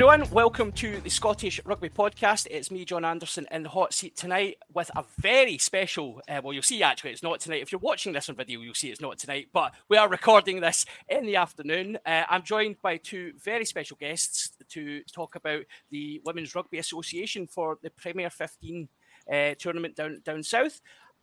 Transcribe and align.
everyone. 0.00 0.30
Welcome 0.30 0.72
to 0.72 0.98
the 1.02 1.10
Scottish 1.10 1.60
Rugby 1.66 1.90
Podcast. 1.90 2.46
It's 2.50 2.70
me, 2.70 2.86
John 2.86 3.04
Anderson, 3.04 3.46
in 3.50 3.64
the 3.64 3.68
hot 3.68 3.92
seat 3.92 4.16
tonight 4.16 4.56
with 4.72 4.90
a 4.96 5.04
very 5.18 5.58
special. 5.58 6.22
Uh, 6.26 6.40
well, 6.42 6.54
you'll 6.54 6.62
see 6.62 6.82
actually, 6.82 7.10
it's 7.10 7.22
not 7.22 7.38
tonight. 7.38 7.60
If 7.60 7.70
you're 7.70 7.80
watching 7.80 8.14
this 8.14 8.30
on 8.30 8.34
video, 8.34 8.62
you'll 8.62 8.72
see 8.72 8.88
it's 8.88 9.02
not 9.02 9.18
tonight, 9.18 9.48
but 9.52 9.74
we 9.90 9.98
are 9.98 10.08
recording 10.08 10.62
this 10.62 10.86
in 11.06 11.26
the 11.26 11.36
afternoon. 11.36 11.98
Uh, 12.06 12.22
I'm 12.30 12.42
joined 12.42 12.80
by 12.80 12.96
two 12.96 13.34
very 13.44 13.66
special 13.66 13.98
guests 14.00 14.52
to 14.70 15.02
talk 15.12 15.34
about 15.34 15.64
the 15.90 16.22
Women's 16.24 16.54
Rugby 16.54 16.78
Association 16.78 17.46
for 17.46 17.76
the 17.82 17.90
Premier 17.90 18.30
15 18.30 18.88
uh, 19.30 19.54
tournament 19.58 19.96
down, 19.96 20.22
down 20.24 20.42
south. 20.42 20.80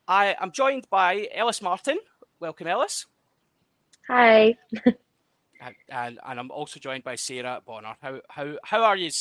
I 0.08 0.36
am 0.40 0.52
joined 0.52 0.88
by 0.92 1.28
Elis 1.34 1.64
Martin. 1.64 1.98
Welcome, 2.40 2.68
Elis. 2.68 3.08
Hi. 4.08 4.56
and, 5.62 6.20
and 6.26 6.40
I'm 6.40 6.52
also 6.52 6.80
joined 6.80 7.04
by 7.04 7.16
Sarah 7.16 7.62
Bonar. 7.66 7.98
How 8.02 8.22
how 8.30 8.58
how 8.64 8.84
are 8.84 8.96
you? 8.96 9.12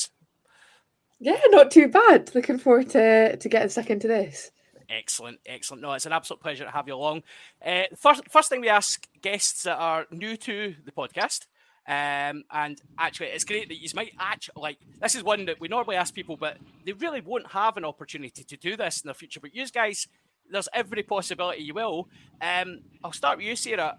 Yeah, 1.19 1.41
not 1.49 1.71
too 1.71 1.89
bad. 1.89 2.35
Looking 2.35 2.59
forward 2.59 2.91
to 2.91 3.37
to 3.37 3.49
getting 3.49 3.69
stuck 3.69 3.91
into 3.91 4.09
this. 4.09 4.51
Excellent, 4.89 5.41
excellent. 5.47 5.83
No, 5.83 5.93
it's 5.95 6.07
an 6.07 6.13
absolute 6.13 6.41
pleasure 6.41 6.65
to 6.65 6.71
have 6.71 6.87
you 6.87 6.95
along. 6.95 7.25
Uh, 7.65 7.83
first, 7.97 8.23
first 8.31 8.49
thing 8.49 8.61
we 8.61 8.69
ask 8.69 9.07
guests 9.21 9.65
that 9.65 9.77
are 9.79 10.07
new 10.13 10.37
to 10.37 10.75
the 10.85 10.93
podcast, 10.93 11.47
um, 11.89 12.45
and 12.53 12.81
actually, 12.99 13.29
it's 13.29 13.45
great 13.45 13.69
that 13.69 13.83
you 13.83 13.89
might 13.95 14.13
actually 14.19 14.61
like 14.63 14.79
this 15.01 15.15
is 15.15 15.25
one 15.25 15.47
that 15.47 15.61
we 15.61 15.69
normally 15.69 15.97
ask 15.97 16.15
people, 16.15 16.37
but 16.37 16.59
they 16.85 16.93
really 16.93 17.21
won't 17.21 17.51
have 17.51 17.77
an 17.77 17.85
opportunity 17.85 18.45
to 18.45 18.57
do 18.57 18.77
this 18.77 19.01
in 19.01 19.09
the 19.09 19.15
future. 19.15 19.41
But 19.41 19.55
you 19.55 19.67
guys, 19.69 20.07
there's 20.51 20.69
every 20.73 21.03
possibility 21.03 21.63
you 21.63 21.75
will. 21.75 22.09
Um, 22.41 22.81
I'll 23.03 23.13
start 23.13 23.39
with 23.39 23.47
you, 23.47 23.57
Sarah. 23.57 23.99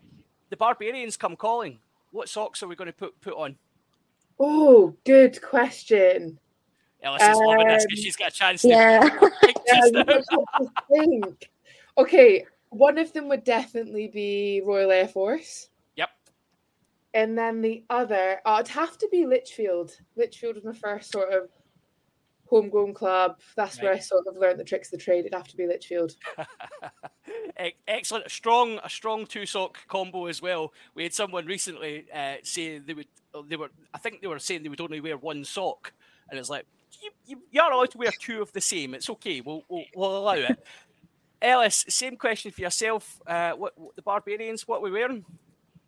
The 0.49 0.57
barbarians 0.57 1.17
come 1.17 1.35
calling 1.35 1.79
what 2.11 2.29
socks 2.29 2.63
are 2.63 2.67
we 2.67 2.75
going 2.75 2.87
to 2.87 2.93
put 2.93 3.19
put 3.21 3.33
on? 3.33 3.57
Oh, 4.39 4.95
good 5.05 5.41
question. 5.41 6.39
Elis 7.03 7.21
is 7.21 7.37
um, 7.37 7.45
loving 7.45 7.67
this 7.67 7.85
because 7.85 8.03
she's 8.03 8.15
got 8.15 8.29
a 8.29 8.35
chance 8.35 8.61
to 8.63 8.69
yeah. 8.69 9.03
yeah 9.67 10.19
think. 10.91 11.49
Okay, 11.97 12.45
one 12.69 12.97
of 12.97 13.13
them 13.13 13.27
would 13.29 13.43
definitely 13.43 14.07
be 14.07 14.61
Royal 14.65 14.91
Air 14.91 15.07
Force. 15.07 15.69
Yep. 15.95 16.09
And 17.13 17.37
then 17.37 17.61
the 17.61 17.83
other, 17.89 18.39
oh, 18.45 18.59
it'd 18.59 18.67
have 18.69 18.97
to 18.99 19.07
be 19.11 19.25
Lichfield. 19.25 19.97
Lichfield 20.15 20.55
was 20.55 20.63
my 20.63 20.73
first 20.73 21.11
sort 21.11 21.31
of 21.31 21.49
homegrown 22.49 22.93
club. 22.93 23.39
That's 23.55 23.77
right. 23.77 23.83
where 23.83 23.93
I 23.93 23.99
sort 23.99 24.25
of 24.27 24.37
learned 24.37 24.59
the 24.59 24.63
tricks 24.63 24.91
of 24.91 24.99
the 24.99 25.03
trade. 25.03 25.19
It'd 25.19 25.33
have 25.33 25.47
to 25.47 25.57
be 25.57 25.67
Lichfield. 25.67 26.15
Excellent, 27.87 28.25
a 28.25 28.29
strong, 28.29 28.79
a 28.83 28.89
strong 28.89 29.25
two 29.25 29.45
sock 29.45 29.77
combo 29.87 30.25
as 30.25 30.41
well. 30.41 30.73
We 30.95 31.03
had 31.03 31.13
someone 31.13 31.45
recently 31.45 32.05
uh, 32.13 32.35
say 32.43 32.79
they 32.79 32.93
would, 32.93 33.07
they 33.47 33.55
were, 33.55 33.69
I 33.93 33.97
think 33.97 34.21
they 34.21 34.27
were 34.27 34.39
saying 34.39 34.63
they 34.63 34.69
would 34.69 34.81
only 34.81 35.01
wear 35.01 35.17
one 35.17 35.43
sock, 35.43 35.93
and 36.29 36.39
it's 36.39 36.49
like 36.49 36.65
you, 37.01 37.11
you, 37.25 37.41
you 37.51 37.61
are 37.61 37.71
allowed 37.71 37.91
to 37.91 37.97
wear 37.97 38.11
two 38.19 38.41
of 38.41 38.51
the 38.53 38.61
same. 38.61 38.93
It's 38.93 39.09
okay. 39.09 39.41
We'll, 39.41 39.63
we'll, 39.69 39.85
we'll 39.95 40.17
allow 40.17 40.33
it. 40.33 40.63
Elis, 41.41 41.85
same 41.89 42.15
question 42.15 42.51
for 42.51 42.61
yourself. 42.61 43.21
Uh, 43.27 43.51
what, 43.51 43.77
what, 43.77 43.95
the 43.95 44.01
barbarians? 44.01 44.67
What 44.67 44.77
are 44.77 44.81
we 44.81 44.91
wearing? 44.91 45.23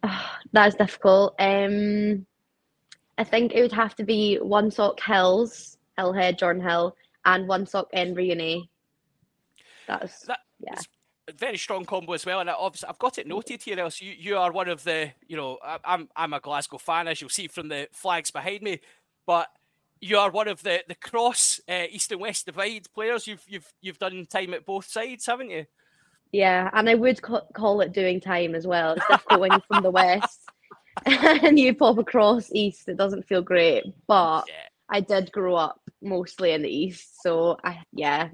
Oh, 0.04 0.32
that's 0.52 0.76
difficult. 0.76 1.36
Um, 1.40 2.26
I 3.18 3.24
think 3.24 3.54
it 3.54 3.62
would 3.62 3.74
have 3.74 3.96
to 3.96 4.04
be 4.04 4.38
one 4.38 4.72
sock 4.72 5.02
Hills 5.02 5.78
Hillhead, 6.00 6.40
Jordanhill, 6.40 6.94
and 7.26 7.48
one 7.48 7.66
sock 7.66 7.88
in 7.94 8.16
Reunion. 8.16 8.68
That's 9.88 10.22
that, 10.22 10.40
yeah. 10.60 10.80
Very 11.38 11.58
strong 11.58 11.86
combo 11.86 12.14
as 12.14 12.26
well, 12.26 12.40
and 12.40 12.50
obviously 12.50 12.90
I've 12.90 13.00
got 13.00 13.20
it 13.20 13.28
noted 13.28 13.62
here. 13.62 13.80
Else 13.80 14.02
you, 14.02 14.14
you 14.18 14.38
are 14.38 14.52
one 14.52 14.68
of 14.68 14.84
the 14.84 15.12
you 15.28 15.38
know 15.38 15.60
I'm 15.86 16.10
I'm 16.16 16.34
a 16.34 16.40
Glasgow 16.40 16.78
fan 16.78 17.08
as 17.08 17.22
you'll 17.22 17.30
see 17.30 17.48
from 17.48 17.68
the 17.68 17.88
flags 17.92 18.32
behind 18.32 18.64
me, 18.64 18.80
but 19.28 19.48
you 20.02 20.18
are 20.18 20.32
one 20.32 20.48
of 20.48 20.64
the 20.64 20.84
the 20.88 20.96
cross 20.96 21.60
uh, 21.70 21.84
east 21.90 22.12
and 22.12 22.22
west 22.22 22.46
divide 22.46 22.88
players. 22.94 23.28
You've 23.28 23.44
you've 23.48 23.72
you've 23.82 24.00
done 24.00 24.26
time 24.26 24.54
at 24.54 24.66
both 24.66 24.86
sides, 24.86 25.28
haven't 25.28 25.52
you? 25.52 25.66
Yeah, 26.32 26.70
and 26.74 26.90
I 26.90 26.96
would 26.96 27.22
call 27.22 27.82
it 27.82 27.94
doing 27.94 28.22
time 28.22 28.54
as 28.56 28.68
well. 28.68 28.94
It's 28.94 29.08
difficult 29.08 29.40
when 29.40 29.52
you're 29.52 29.62
from 29.68 29.84
the 29.84 29.92
west 29.92 30.40
and 31.06 31.58
you 31.58 31.74
pop 31.74 31.98
across 31.98 32.52
east. 32.54 32.88
It 32.88 32.98
doesn't 32.98 33.28
feel 33.28 33.42
great, 33.42 33.86
but 34.08 34.46
yeah. 34.48 34.68
I 34.90 35.00
did 35.00 35.32
grow 35.32 35.56
up 35.56 35.79
mostly 36.02 36.52
in 36.52 36.62
the 36.62 36.70
east, 36.70 37.22
so 37.22 37.58
I 37.64 37.80
yeah, 37.92 38.30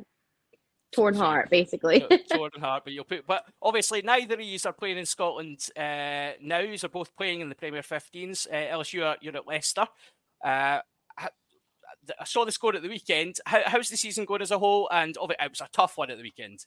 torn 0.93 1.15
heart 1.15 1.49
basically. 1.49 2.05
torn 2.31 2.51
heart, 2.59 2.83
but 2.83 2.93
you'll 2.93 3.03
put. 3.03 3.27
But 3.27 3.45
obviously, 3.61 4.01
neither 4.01 4.35
of 4.35 4.41
you 4.41 4.57
are 4.65 4.73
playing 4.73 4.97
in 4.97 5.05
Scotland 5.05 5.69
uh, 5.77 6.31
now. 6.41 6.59
You 6.59 6.77
are 6.83 6.89
both 6.89 7.15
playing 7.15 7.41
in 7.41 7.49
the 7.49 7.55
Premier 7.55 7.81
15s. 7.81 8.47
Uh, 8.51 8.71
Elis, 8.71 8.93
you 8.93 9.03
are 9.03 9.17
you're 9.21 9.35
at 9.35 9.47
Leicester. 9.47 9.87
Uh, 10.43 10.79
I 12.19 12.25
saw 12.25 12.45
the 12.45 12.51
score 12.51 12.75
at 12.75 12.83
the 12.83 12.89
weekend. 12.89 13.39
How, 13.45 13.61
how's 13.65 13.89
the 13.89 13.97
season 13.97 14.25
going 14.25 14.41
as 14.41 14.51
a 14.51 14.59
whole? 14.59 14.87
And 14.91 15.17
of 15.17 15.31
it, 15.31 15.37
it 15.39 15.49
was 15.49 15.61
a 15.61 15.69
tough 15.71 15.97
one 15.97 16.11
at 16.11 16.17
the 16.17 16.23
weekend. 16.23 16.65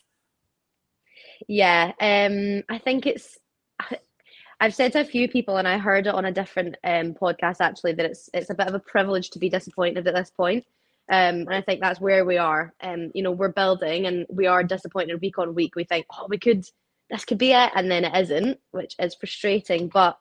Yeah, 1.46 1.92
um, 2.00 2.62
I 2.68 2.78
think 2.78 3.06
it's 3.06 3.38
I've 4.60 4.74
said 4.74 4.92
to 4.92 5.00
a 5.00 5.04
few 5.04 5.28
people, 5.28 5.56
and 5.56 5.68
I 5.68 5.78
heard 5.78 6.06
it 6.06 6.14
on 6.14 6.24
a 6.24 6.32
different 6.32 6.76
um, 6.84 7.14
podcast 7.14 7.60
actually, 7.60 7.92
that 7.94 8.06
it's 8.06 8.28
it's 8.34 8.50
a 8.50 8.54
bit 8.54 8.68
of 8.68 8.74
a 8.74 8.80
privilege 8.80 9.30
to 9.30 9.38
be 9.38 9.48
disappointed 9.48 10.06
at 10.06 10.14
this 10.14 10.30
point. 10.30 10.64
Um, 11.10 11.40
and 11.40 11.54
I 11.54 11.62
think 11.62 11.80
that's 11.80 12.00
where 12.00 12.24
we 12.24 12.36
are. 12.36 12.74
Um, 12.82 13.10
you 13.14 13.22
know, 13.22 13.30
we're 13.30 13.48
building, 13.48 14.06
and 14.06 14.26
we 14.28 14.46
are 14.46 14.62
disappointed 14.62 15.20
week 15.20 15.38
on 15.38 15.54
week. 15.54 15.74
We 15.74 15.84
think, 15.84 16.06
oh, 16.12 16.26
we 16.28 16.38
could, 16.38 16.64
this 17.10 17.24
could 17.24 17.38
be 17.38 17.52
it, 17.52 17.70
and 17.74 17.90
then 17.90 18.04
it 18.04 18.16
isn't, 18.16 18.58
which 18.72 18.94
is 18.98 19.14
frustrating. 19.14 19.88
But 19.88 20.18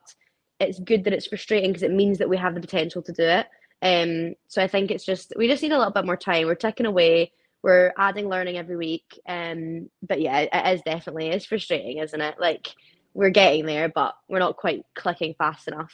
it's 0.60 0.78
good 0.78 1.04
that 1.04 1.12
it's 1.12 1.26
frustrating 1.26 1.70
because 1.70 1.82
it 1.82 1.92
means 1.92 2.18
that 2.18 2.28
we 2.28 2.36
have 2.36 2.54
the 2.54 2.60
potential 2.60 3.02
to 3.02 3.12
do 3.12 3.22
it. 3.22 3.46
Um, 3.80 4.34
so 4.48 4.62
I 4.62 4.68
think 4.68 4.90
it's 4.90 5.04
just 5.04 5.32
we 5.36 5.46
just 5.46 5.62
need 5.62 5.72
a 5.72 5.78
little 5.78 5.92
bit 5.92 6.06
more 6.06 6.16
time. 6.16 6.46
We're 6.46 6.54
ticking 6.54 6.86
away. 6.86 7.32
We're 7.62 7.92
adding 7.98 8.28
learning 8.28 8.56
every 8.56 8.76
week. 8.76 9.20
Um, 9.28 9.90
but 10.02 10.20
yeah, 10.20 10.46
it 10.52 10.74
is 10.74 10.82
definitely 10.82 11.28
it's 11.28 11.46
frustrating, 11.46 11.98
isn't 11.98 12.20
it? 12.20 12.36
Like 12.40 12.68
we're 13.14 13.30
getting 13.30 13.66
there, 13.66 13.88
but 13.88 14.14
we're 14.28 14.38
not 14.38 14.56
quite 14.56 14.82
clicking 14.96 15.34
fast 15.36 15.68
enough. 15.68 15.92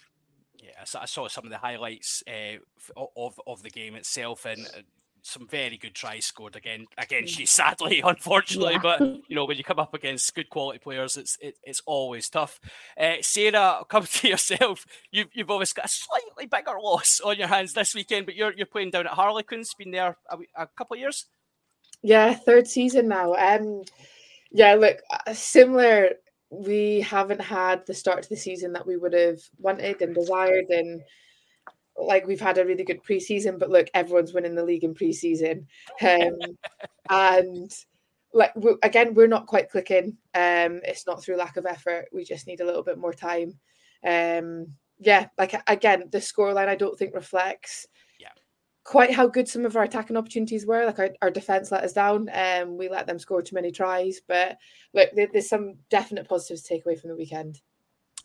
I 0.95 1.07
saw 1.07 1.29
some 1.29 1.45
of 1.45 1.51
the 1.51 1.59
highlights 1.59 2.23
uh, 2.27 2.59
of 3.17 3.41
of 3.47 3.63
the 3.63 3.71
game 3.71 3.95
itself, 3.95 4.45
and 4.45 4.67
uh, 4.67 4.81
some 5.23 5.49
very 5.49 5.79
good 5.79 5.95
tries 5.95 6.27
scored 6.27 6.55
again 6.55 6.87
against 6.99 7.39
you. 7.39 7.47
Sadly, 7.61 8.03
unfortunately, 8.05 8.75
yeah. 8.75 8.81
but 8.83 9.01
you 9.29 9.35
know 9.35 9.45
when 9.45 9.57
you 9.57 9.65
come 9.65 9.79
up 9.79 9.95
against 9.95 10.35
good 10.35 10.51
quality 10.51 10.79
players, 10.79 11.17
it's 11.17 11.37
it, 11.41 11.57
it's 11.63 11.83
always 11.87 12.29
tough. 12.29 12.61
Uh, 12.99 13.15
Sarah, 13.21 13.85
come 13.89 14.05
to 14.13 14.29
yourself. 14.29 14.87
You've 15.11 15.29
you've 15.33 15.51
always 15.51 15.73
got 15.73 15.87
a 15.87 15.89
slightly 15.89 16.47
bigger 16.47 16.79
loss 16.81 17.21
on 17.21 17.37
your 17.37 17.49
hands 17.49 17.73
this 17.73 17.95
weekend, 17.95 18.27
but 18.27 18.37
you're 18.37 18.53
you're 18.53 18.67
playing 18.67 18.91
down 18.91 19.07
at 19.07 19.15
Harlequins. 19.15 19.75
Been 19.75 19.91
there 19.91 20.17
a, 20.31 20.39
a 20.57 20.67
couple 20.67 20.95
of 20.95 21.01
years. 21.01 21.27
Yeah, 22.03 22.35
third 22.35 22.67
season 22.67 23.09
now. 23.09 23.35
Um, 23.35 23.83
yeah, 24.53 24.75
look, 24.75 24.99
similar 25.33 26.11
we 26.55 27.01
haven't 27.01 27.41
had 27.41 27.85
the 27.87 27.95
start 27.95 28.23
to 28.23 28.29
the 28.29 28.37
season 28.37 28.73
that 28.73 28.87
we 28.87 28.97
would 28.97 29.13
have 29.13 29.41
wanted 29.59 30.01
and 30.03 30.15
desired 30.15 30.67
and 30.69 31.03
like 31.97 32.27
we've 32.27 32.41
had 32.41 32.59
a 32.59 32.65
really 32.65 32.85
good 32.85 33.03
preseason 33.03 33.59
but 33.59 33.71
look 33.71 33.89
everyone's 33.95 34.33
winning 34.33 34.55
the 34.55 34.65
league 34.65 34.85
in 34.85 34.95
preseason. 34.95 35.67
Um, 36.03 36.39
and 37.11 37.71
like 38.33 38.55
we're, 38.57 38.77
again 38.83 39.15
we're 39.15 39.27
not 39.27 39.47
quite 39.47 39.71
clicking. 39.71 40.17
Um 40.35 40.81
it's 40.85 41.07
not 41.07 41.23
through 41.23 41.37
lack 41.37 41.57
of 41.57 41.67
effort. 41.67 42.07
We 42.13 42.25
just 42.25 42.47
need 42.47 42.61
a 42.61 42.67
little 42.67 42.83
bit 42.83 42.99
more 42.99 43.13
time. 43.13 43.59
Um 44.07 44.75
yeah 44.99 45.27
like 45.37 45.55
again 45.67 46.05
the 46.13 46.19
scoreline 46.19 46.69
i 46.69 46.77
don't 46.77 46.97
think 46.99 47.15
reflects 47.15 47.89
quite 48.85 49.13
how 49.13 49.27
good 49.27 49.49
some 49.49 49.65
of 49.65 49.77
our 49.77 49.83
attacking 49.83 50.17
opportunities 50.17 50.67
were. 50.67 50.85
Like 50.85 50.99
our, 50.99 51.11
our 51.23 51.31
defense 51.31 51.73
let 51.73 51.85
us 51.85 51.93
down, 51.93 52.29
and 52.29 52.71
um, 52.71 52.77
we 52.77 52.89
let 52.89 53.07
them 53.07 53.19
score 53.19 53.43
too 53.43 53.55
many 53.55 53.73
tries. 53.73 54.21
But 54.27 54.59
look, 54.93 55.11
there, 55.15 55.29
there's 55.33 55.49
some 55.49 55.75
definite 55.91 56.29
positives 56.29 56.63
to 56.63 56.69
take 56.69 56.87
away 56.87 56.97
from 56.97 57.11
the 57.11 57.17
weekend. 57.17 57.61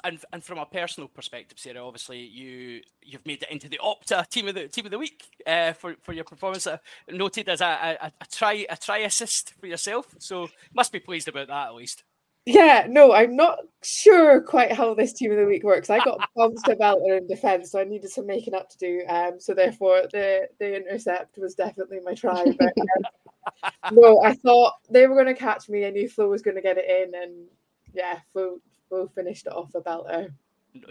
And, 0.02 0.24
and 0.32 0.42
from 0.42 0.60
a 0.60 0.66
personal 0.66 1.10
perspective, 1.10 1.60
Sarah, 1.60 1.86
obviously 1.86 2.20
you 2.20 2.82
you've 3.02 3.26
made 3.26 3.44
it 3.44 3.52
into 3.52 3.68
the 3.68 3.80
Opta 3.84 4.30
team 4.30 4.48
of 4.48 4.56
the 4.56 4.70
team 4.70 4.86
of 4.86 4.92
the 4.92 5.00
week 5.00 5.26
uh, 5.46 5.74
for 5.74 5.96
for 6.02 6.14
your 6.14 6.24
performance. 6.24 6.68
Uh, 6.68 6.78
noted 7.10 7.50
as 7.50 7.60
a, 7.60 7.98
a, 8.02 8.12
a 8.22 8.26
try 8.32 8.66
a 8.70 8.78
try 8.78 9.00
assist 9.00 9.54
for 9.60 9.68
yourself, 9.68 10.16
so 10.20 10.50
must 10.74 10.94
be 10.94 11.00
pleased 11.02 11.28
about 11.28 11.48
that 11.48 11.68
at 11.68 11.76
least. 11.76 12.04
Yeah, 12.50 12.88
no, 12.90 13.14
I'm 13.14 13.36
not 13.36 13.60
sure 13.84 14.42
quite 14.42 14.72
how 14.72 14.96
this 14.96 15.14
team 15.14 15.32
of 15.32 15.38
the 15.38 15.46
week 15.46 15.64
works. 15.64 15.92
I 15.92 16.04
got 16.04 16.20
bounced 16.36 16.68
about 16.68 16.98
in 17.02 17.28
defence, 17.28 17.70
so 17.70 17.80
I 17.80 17.84
needed 17.84 18.10
some 18.10 18.26
making 18.26 18.56
up 18.56 18.72
to 18.72 18.78
do. 18.80 19.04
Um, 19.08 19.40
so 19.40 19.54
therefore, 19.54 20.06
the 20.12 20.48
the 20.58 20.78
intercept 20.78 21.38
was 21.38 21.54
definitely 21.54 22.00
my 22.04 22.16
try. 22.16 22.44
But 22.58 22.74
um, 23.84 23.92
no, 23.96 24.24
I 24.24 24.34
thought 24.34 24.74
they 24.90 25.06
were 25.06 25.14
going 25.14 25.28
to 25.28 25.36
catch 25.36 25.70
me. 25.70 25.86
I 25.86 25.92
knew 25.92 26.10
Flo 26.10 26.28
was 26.28 26.42
going 26.42 26.56
to 26.56 26.62
get 26.64 26.80
it 26.80 26.90
in, 26.90 27.14
and 27.14 27.46
yeah, 27.94 28.18
Flo 28.34 28.60
Flo 28.88 29.08
finished 29.14 29.46
it 29.46 29.54
off 29.54 29.76
about 29.76 30.10
her 30.10 30.30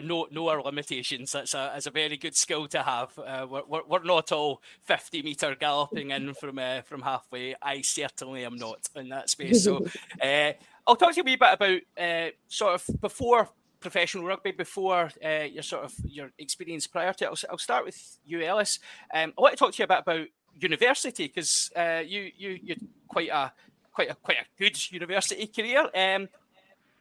no 0.01 0.27
no 0.31 0.49
our 0.49 0.63
limitations. 0.63 1.33
That's 1.33 1.55
a, 1.55 1.71
that's 1.73 1.87
a 1.87 1.91
very 1.91 2.17
good 2.17 2.37
skill 2.37 2.67
to 2.69 2.83
have. 2.83 3.19
Uh, 3.19 3.47
we're, 3.49 3.83
we're 3.87 4.03
not 4.03 4.33
all 4.33 4.63
50 4.83 5.23
meter 5.23 5.55
galloping 5.55 6.11
in 6.11 6.35
from 6.35 6.59
uh, 6.59 6.83
from 6.83 7.03
halfway. 7.03 7.55
I 7.63 7.83
certainly 7.83 8.45
am 8.45 8.57
not 8.57 8.89
in 8.97 9.09
that 9.11 9.31
space. 9.31 9.65
So 9.65 9.87
uh, 10.23 10.53
I'll 10.89 10.97
talk 10.97 11.11
to 11.11 11.17
you 11.19 11.23
a 11.23 11.25
wee 11.27 11.37
bit 11.37 11.53
about 11.53 11.81
uh, 12.01 12.31
sort 12.49 12.75
of 12.75 13.01
before 13.03 13.51
professional 13.79 14.25
rugby 14.25 14.53
before 14.53 15.11
uh, 15.23 15.45
your 15.45 15.63
sort 15.63 15.85
of 15.85 15.95
your 16.03 16.31
experience 16.39 16.87
prior 16.87 17.13
to 17.13 17.25
it. 17.25 17.29
I'll, 17.29 17.51
I'll 17.51 17.59
start 17.59 17.85
with 17.85 18.19
you, 18.25 18.41
Elis. 18.41 18.81
Um, 19.13 19.35
I 19.37 19.41
want 19.41 19.53
to 19.53 19.59
talk 19.59 19.73
to 19.75 19.79
you 19.79 19.85
a 19.85 19.89
bit 19.89 19.99
about 19.99 20.27
university 20.59 21.27
because 21.27 21.71
uh, 21.77 22.03
you 22.05 22.31
you 22.39 22.59
you 22.63 22.77
quite 23.07 23.29
a 23.29 23.53
quite 23.93 24.11
a 24.11 24.15
quite 24.15 24.39
a 24.39 24.47
good 24.59 24.91
university 24.91 25.47
career. 25.47 25.91
Um, 25.95 26.29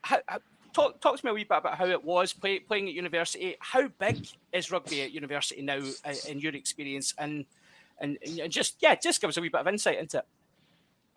how, 0.02 0.20
how, 0.28 0.40
talk 0.74 1.00
talk 1.00 1.18
to 1.18 1.26
me 1.26 1.32
a 1.32 1.34
wee 1.34 1.46
bit 1.46 1.58
about 1.58 1.78
how 1.78 1.86
it 1.86 2.04
was 2.04 2.34
play, 2.34 2.60
playing 2.60 2.90
at 2.90 2.94
university. 2.94 3.56
How 3.62 3.88
big 3.88 4.28
is 4.52 4.70
rugby 4.70 5.04
at 5.04 5.14
university 5.14 5.62
now 5.62 5.80
uh, 6.04 6.14
in 6.28 6.40
your 6.40 6.54
experience, 6.56 7.14
and, 7.18 7.46
and 8.02 8.18
and 8.42 8.52
just 8.52 8.76
yeah, 8.82 8.96
just 8.96 9.22
give 9.22 9.30
us 9.30 9.38
a 9.38 9.42
wee 9.42 9.48
bit 9.48 9.62
of 9.62 9.68
insight 9.70 9.98
into 9.98 10.18
it. 10.18 10.26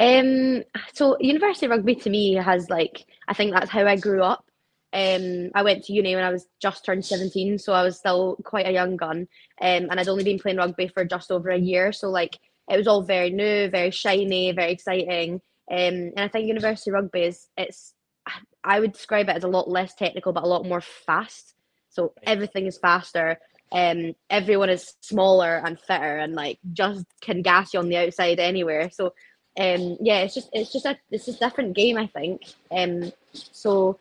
Um, 0.00 0.64
so 0.94 1.18
university 1.20 1.68
rugby 1.68 1.94
to 1.96 2.10
me 2.10 2.34
has 2.34 2.70
like 2.70 3.04
I 3.28 3.34
think 3.34 3.52
that's 3.52 3.70
how 3.70 3.86
I 3.86 3.96
grew 3.96 4.22
up. 4.22 4.44
Um, 4.92 5.50
I 5.54 5.62
went 5.62 5.84
to 5.84 5.92
uni 5.92 6.16
when 6.16 6.24
I 6.24 6.32
was 6.32 6.46
just 6.60 6.84
turned 6.84 7.04
17, 7.04 7.58
so 7.58 7.74
I 7.74 7.84
was 7.84 7.98
still 7.98 8.36
quite 8.42 8.66
a 8.66 8.72
young 8.72 8.96
gun. 8.96 9.28
Um, 9.60 9.86
and 9.88 10.00
I'd 10.00 10.08
only 10.08 10.24
been 10.24 10.38
playing 10.38 10.56
rugby 10.56 10.88
for 10.88 11.04
just 11.04 11.30
over 11.30 11.50
a 11.50 11.58
year, 11.58 11.92
so 11.92 12.10
like 12.10 12.38
it 12.68 12.76
was 12.76 12.88
all 12.88 13.02
very 13.02 13.30
new, 13.30 13.68
very 13.68 13.90
shiny, 13.90 14.52
very 14.52 14.72
exciting. 14.72 15.34
Um, 15.70 16.12
and 16.16 16.20
I 16.20 16.28
think 16.28 16.48
university 16.48 16.90
rugby 16.90 17.22
is 17.24 17.48
it's 17.56 17.94
I 18.64 18.80
would 18.80 18.92
describe 18.92 19.28
it 19.28 19.36
as 19.36 19.44
a 19.44 19.48
lot 19.48 19.68
less 19.68 19.94
technical, 19.94 20.32
but 20.32 20.44
a 20.44 20.48
lot 20.48 20.66
more 20.66 20.80
fast. 20.80 21.54
So 21.90 22.14
everything 22.22 22.66
is 22.66 22.78
faster. 22.78 23.38
Um, 23.72 24.14
everyone 24.28 24.70
is 24.70 24.94
smaller 25.00 25.62
and 25.64 25.78
fitter, 25.78 26.16
and 26.18 26.34
like 26.34 26.58
just 26.72 27.04
can 27.20 27.42
gas 27.42 27.74
you 27.74 27.80
on 27.80 27.88
the 27.88 27.96
outside 27.98 28.40
anywhere. 28.40 28.90
So 28.90 29.12
um, 29.58 29.96
yeah, 30.00 30.20
it's 30.20 30.34
just 30.34 30.48
it's 30.52 30.72
just 30.72 30.86
a 30.86 30.96
it's 31.10 31.28
a 31.28 31.32
different 31.32 31.74
game, 31.74 31.98
I 31.98 32.06
think. 32.06 32.42
Um, 32.70 33.12
so 33.32 33.98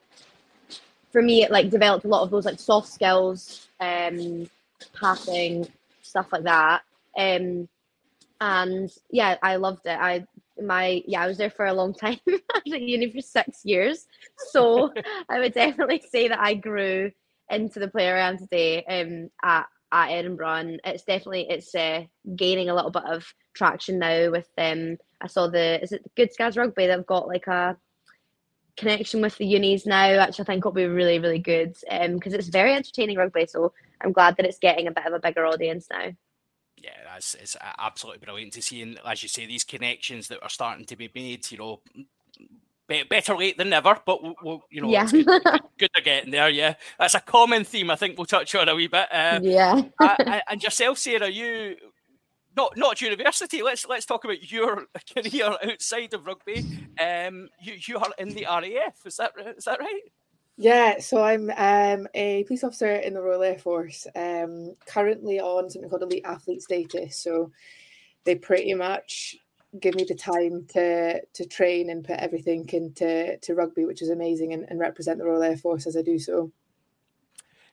for 1.12 1.22
me, 1.22 1.44
it 1.44 1.52
like 1.52 1.70
developed 1.70 2.06
a 2.06 2.08
lot 2.10 2.24
of 2.24 2.30
those 2.30 2.46
like 2.46 2.60
soft 2.60 2.88
skills, 2.88 3.68
um, 3.80 4.50
passing 5.00 5.68
stuff 6.02 6.28
like 6.32 6.44
that. 6.44 6.82
Um, 7.18 7.68
and 8.42 8.92
yeah, 9.10 9.38
I 9.42 9.56
loved 9.56 9.86
it. 9.86 9.98
I 10.00 10.26
my 10.62 11.04
yeah, 11.08 11.24
I 11.24 11.28
was 11.28 11.38
there 11.38 11.50
for 11.50 11.66
a 11.66 11.74
long 11.74 11.94
time. 11.96 12.20
At 12.28 12.82
uni 12.82 13.12
for 13.12 13.22
six 13.22 13.66
years, 13.66 14.08
so 14.52 14.94
I 15.30 15.40
would 15.40 15.54
definitely 15.54 16.04
say 16.12 16.28
that 16.28 16.40
I 16.40 16.54
grew 16.54 17.12
into 17.50 17.80
the 17.80 17.88
player 17.88 18.16
I 18.16 18.30
am 18.30 18.38
today 18.38 18.84
um, 18.86 19.32
at 19.44 19.66
at 19.92 20.12
Edinburgh, 20.12 20.54
and 20.54 20.82
it's 20.84 21.04
definitely 21.04 21.48
it's 21.50 21.74
uh, 21.74 22.04
gaining 22.36 22.70
a 22.70 22.76
little 22.76 22.92
bit 22.92 23.06
of 23.06 23.34
traction 23.54 23.98
now 24.00 24.30
with 24.30 24.48
um 24.58 24.98
I 25.22 25.28
saw 25.28 25.48
the 25.48 25.82
is 25.82 25.92
it 25.92 26.04
the 26.04 26.10
Good 26.16 26.34
Scads 26.34 26.58
Rugby? 26.58 26.88
They've 26.88 27.06
got 27.06 27.28
like 27.28 27.48
a 27.48 27.78
connection 28.78 29.22
with 29.22 29.38
the 29.38 29.46
unis 29.46 29.86
now, 29.86 30.26
which 30.26 30.40
I 30.40 30.44
think 30.44 30.64
will 30.64 30.72
be 30.72 30.86
really 30.86 31.20
really 31.20 31.40
good 31.40 31.74
because 31.74 32.34
um, 32.34 32.40
it's 32.40 32.48
very 32.48 32.74
entertaining 32.74 33.18
rugby. 33.18 33.46
So 33.48 33.74
I'm 34.02 34.12
glad 34.12 34.38
that 34.38 34.46
it's 34.46 34.60
getting 34.60 34.88
a 34.88 34.92
bit 34.92 35.06
of 35.06 35.14
a 35.14 35.20
bigger 35.20 35.46
audience 35.46 35.88
now. 35.92 36.12
Yeah, 36.78 36.92
that's 37.06 37.36
it's 37.36 37.58
absolutely 37.78 38.26
brilliant 38.26 38.54
to 38.54 38.62
see, 38.62 38.82
and 38.82 39.00
as 39.06 39.22
you 39.22 39.30
say, 39.30 39.46
these 39.46 39.66
connections 39.66 40.30
that 40.30 40.42
are 40.42 40.50
starting 40.50 40.86
to 40.86 40.96
be 40.96 41.10
made. 41.14 41.52
You 41.52 41.58
know, 41.58 41.82
better 43.10 43.36
late 43.36 43.58
than 43.58 43.70
never, 43.70 44.00
but 44.06 44.24
we'll, 44.24 44.36
we'll 44.42 44.64
you 44.70 44.82
know, 44.82 44.90
yeah. 44.90 45.06
good, 45.12 45.26
good, 45.78 45.90
to 45.96 46.02
getting 46.02 46.32
there. 46.32 46.50
Yeah, 46.50 46.76
that's 46.98 47.16
a 47.16 47.20
common 47.20 47.64
theme. 47.64 47.92
I 47.92 47.96
think 47.96 48.18
we'll 48.18 48.26
touch 48.26 48.56
on 48.56 48.70
a 48.70 48.76
wee 48.76 48.88
bit. 48.88 49.08
Uh, 49.12 49.40
yeah. 49.42 49.82
and 50.50 50.64
yourself, 50.64 50.98
Sarah, 50.98 51.30
you 51.30 51.76
not 52.60 52.78
not 52.78 53.02
university. 53.02 53.62
Let's 53.62 53.88
let's 53.88 54.06
talk 54.06 54.26
about 54.26 54.52
your 54.52 54.86
career 55.14 55.56
outside 55.64 56.14
of 56.14 56.26
rugby. 56.26 56.66
Um, 57.00 57.50
you 57.62 57.76
you 57.88 57.98
are 57.98 58.12
in 58.18 58.30
the 58.30 58.46
RAF. 58.46 58.98
Is 59.06 59.18
that 59.18 59.32
is 59.58 59.66
that 59.66 59.80
right? 59.80 60.02
Yeah, 60.58 61.00
so 61.00 61.24
I'm 61.24 61.50
um, 61.52 62.08
a 62.14 62.44
police 62.44 62.66
officer 62.66 62.96
in 62.96 63.14
the 63.14 63.22
Royal 63.22 63.44
Air 63.44 63.58
Force. 63.58 64.06
Um, 64.14 64.76
currently 64.86 65.40
on 65.40 65.70
something 65.70 65.90
called 65.90 66.04
elite 66.04 66.26
athlete 66.26 66.62
status. 66.62 67.16
So 67.16 67.52
they 68.26 68.36
pretty 68.36 68.74
much 68.74 69.38
give 69.80 69.96
me 69.96 70.04
the 70.04 70.16
time 70.16 70.66
to 70.70 71.22
to 71.22 71.46
train 71.46 71.90
and 71.92 72.04
put 72.04 72.20
everything 72.20 72.68
into 72.74 73.38
to 73.38 73.56
rugby, 73.56 73.86
which 73.86 74.02
is 74.02 74.10
amazing, 74.10 74.52
and, 74.54 74.66
and 74.70 74.80
represent 74.80 75.18
the 75.18 75.26
Royal 75.26 75.44
Air 75.44 75.58
Force 75.58 75.88
as 75.88 75.96
I 75.96 76.02
do 76.02 76.20
so. 76.20 76.52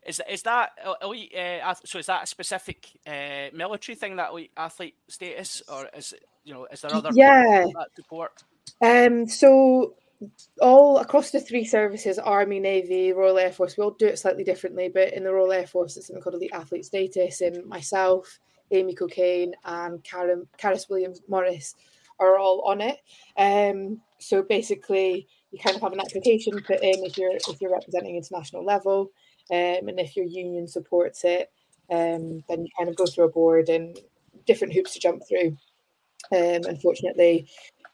Is 0.07 0.23
is 0.31 0.43
that 0.43 0.71
elite? 1.03 1.35
Uh, 1.35 1.75
so 1.85 1.99
is 1.99 2.07
that 2.07 2.25
a 2.25 2.27
specific 2.27 2.89
uh, 3.07 3.49
military 3.53 3.97
thing 3.97 4.17
that 4.17 4.31
elite 4.31 4.53
athlete 4.57 4.95
status, 5.09 5.63
or 5.69 5.89
is 5.97 6.13
it 6.13 6.25
you 6.45 6.55
know 6.55 6.67
is 6.71 6.81
there 6.81 6.95
other 6.95 7.11
yeah 7.13 7.67
support? 7.97 8.45
Um, 8.81 9.27
so 9.29 9.95
all 10.63 10.99
across 10.99 11.31
the 11.31 11.41
three 11.41 11.65
services 11.65 12.19
Army, 12.19 12.61
Navy, 12.61 13.13
Royal 13.13 13.39
Air 13.39 13.53
Force, 13.53 13.77
we 13.77 13.85
all 13.85 13.91
do 13.91 14.07
it 14.07 14.19
slightly 14.19 14.45
differently. 14.45 14.89
But 14.89 15.13
in 15.13 15.25
the 15.25 15.33
Royal 15.33 15.53
Air 15.53 15.67
Force, 15.67 15.97
it's 15.97 16.07
something 16.07 16.23
called 16.23 16.37
elite 16.37 16.53
athlete 16.53 16.85
status. 16.85 17.41
And 17.41 17.67
myself, 17.67 18.39
Amy 18.71 18.95
Cokayne, 18.95 19.53
and 19.65 20.03
Karen, 20.05 20.47
Carys 20.59 20.89
Williams 20.89 21.21
Morris 21.29 21.75
are 22.19 22.39
all 22.39 22.63
on 22.63 22.81
it. 22.81 22.99
Um, 23.37 24.01
so 24.19 24.43
basically, 24.43 25.29
you 25.51 25.59
kind 25.59 25.77
of 25.77 25.83
have 25.83 25.93
an 25.93 26.01
application 26.01 26.61
put 26.63 26.83
in 26.83 27.05
if 27.05 27.19
you're 27.19 27.33
if 27.33 27.61
you're 27.61 27.73
representing 27.73 28.17
international 28.17 28.65
level. 28.65 29.11
Um, 29.51 29.89
and 29.89 30.01
if 30.01 30.17
your 30.17 30.27
union 30.27 30.67
supports 30.67 31.25
it, 31.25 31.51
um, 31.91 32.43
then 32.49 32.65
you 32.65 32.69
kind 32.77 32.89
of 32.89 32.97
go 32.97 33.07
through 33.07 33.27
a 33.27 33.31
board 33.31 33.69
and 33.69 33.99
different 34.47 34.75
hoops 34.75 34.95
to 34.95 35.01
jump 35.01 35.23
through. 35.29 35.57
Um, 36.33 36.63
unfortunately, 36.69 37.47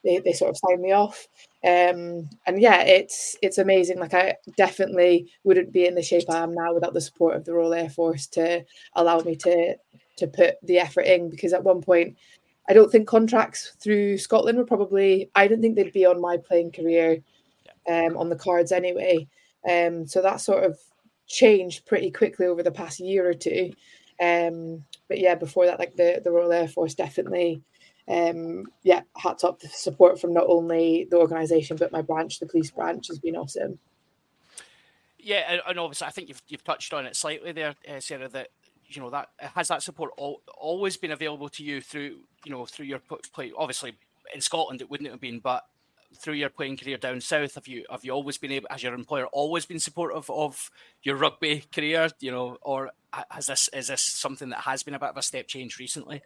they, 0.05 0.19
they 0.19 0.33
sort 0.33 0.51
of 0.51 0.57
signed 0.57 0.83
me 0.83 0.93
off. 0.93 1.29
Um, 1.65 2.29
and 2.47 2.61
yeah, 2.61 2.83
it's 2.83 3.37
it's 3.43 3.59
amazing. 3.59 3.99
Like 3.99 4.15
I 4.15 4.37
definitely 4.57 5.31
wouldn't 5.45 5.73
be 5.73 5.87
in 5.87 5.95
the 5.95 6.03
shape 6.03 6.29
I 6.29 6.43
am 6.43 6.55
now 6.55 6.75
without 6.75 6.95
the 6.95 7.01
support 7.01 7.37
of 7.37 7.45
the 7.45 7.53
Royal 7.53 7.75
Air 7.75 7.91
Force 7.91 8.27
to 8.29 8.65
allow 8.95 9.21
me 9.21 9.37
to 9.37 9.77
to 10.17 10.27
put 10.27 10.57
the 10.63 10.79
effort 10.79 11.03
in. 11.03 11.31
Because 11.31 11.53
at 11.53 11.63
one 11.65 11.83
point, 11.83 12.17
I 12.69 12.73
don't 12.73 12.91
think 12.91 13.07
contracts 13.07 13.77
through 13.81 14.19
Scotland 14.19 14.59
were 14.59 14.65
probably. 14.65 15.31
I 15.35 15.47
don't 15.47 15.61
think 15.61 15.77
they'd 15.77 15.93
be 15.93 16.07
on 16.07 16.21
my 16.21 16.37
playing 16.37 16.73
career 16.73 17.19
um, 17.89 18.17
on 18.17 18.29
the 18.29 18.37
cards 18.37 18.73
anyway. 18.73 19.29
Um, 19.69 20.07
so 20.07 20.21
that 20.23 20.41
sort 20.41 20.65
of 20.65 20.79
changed 21.27 21.87
pretty 21.87 22.11
quickly 22.11 22.47
over 22.47 22.63
the 22.63 22.71
past 22.71 23.01
year 23.01 23.29
or 23.29 23.35
two. 23.35 23.73
Um, 24.21 24.85
but 25.09 25.19
yeah, 25.19 25.35
before 25.35 25.67
that, 25.67 25.79
like 25.79 25.97
the, 25.97 26.21
the 26.23 26.31
Royal 26.31 26.53
Air 26.53 26.69
Force 26.69 26.95
definitely, 26.95 27.63
um, 28.09 28.67
yeah, 28.83 29.03
hats 29.17 29.45
up 29.45 29.61
the 29.61 29.69
support 29.69 30.21
from 30.21 30.33
not 30.33 30.47
only 30.49 31.07
the 31.11 31.17
organisation 31.17 31.77
but 31.77 31.93
my 31.93 32.03
branch, 32.03 32.39
the 32.39 32.47
police 32.47 32.71
branch, 32.71 33.09
has 33.09 33.19
been 33.19 33.37
awesome. 33.37 33.79
Yeah, 35.19 35.61
and 35.69 35.79
obviously, 35.79 36.07
I 36.09 36.11
think 36.11 36.29
you've 36.29 36.43
you've 36.49 36.65
touched 36.65 36.93
on 36.93 37.07
it 37.07 37.15
slightly 37.15 37.53
there, 37.53 37.77
uh, 37.89 38.01
Sarah. 38.01 38.29
That 38.29 38.49
you 38.89 39.01
know 39.01 39.11
that 39.11 39.29
has 39.39 39.69
that 39.69 39.83
support 39.83 40.11
always 40.17 40.97
been 40.97 41.13
available 41.13 41.49
to 41.51 41.63
you 41.63 41.81
through 41.81 42.19
you 42.45 42.51
know 42.51 42.67
through 42.67 42.87
your 42.87 42.99
play. 43.33 43.53
Obviously, 43.57 43.95
in 44.35 44.41
Scotland, 44.41 44.81
it 44.81 44.91
wouldn't 44.91 45.11
have 45.11 45.21
been, 45.21 45.39
but 45.39 45.65
through 46.17 46.35
your 46.35 46.51
playing 46.51 46.77
career 46.77 46.99
down 46.99 47.21
south? 47.21 47.55
Have 47.55 47.69
you 47.69 47.85
have 47.91 48.05
you 48.05 48.13
always 48.13 48.39
been 48.39 48.53
able, 48.53 48.69
has 48.71 48.83
your 48.83 48.95
employer 48.95 49.27
always 49.27 49.67
been 49.67 49.81
supportive 49.81 50.29
of 50.31 50.71
your 51.03 51.17
rugby 51.17 51.65
career? 51.73 52.09
You 52.21 52.31
know, 52.31 52.59
or 52.63 52.91
has 53.31 53.47
this 53.47 53.69
is 53.73 53.89
this 53.89 54.03
something 54.03 54.51
that 54.51 54.61
has 54.61 54.83
been 54.83 54.95
a 54.95 54.99
bit 54.99 55.11
of 55.11 55.17
a 55.17 55.23
step 55.23 55.49
change 55.49 55.79
recently? 55.79 56.23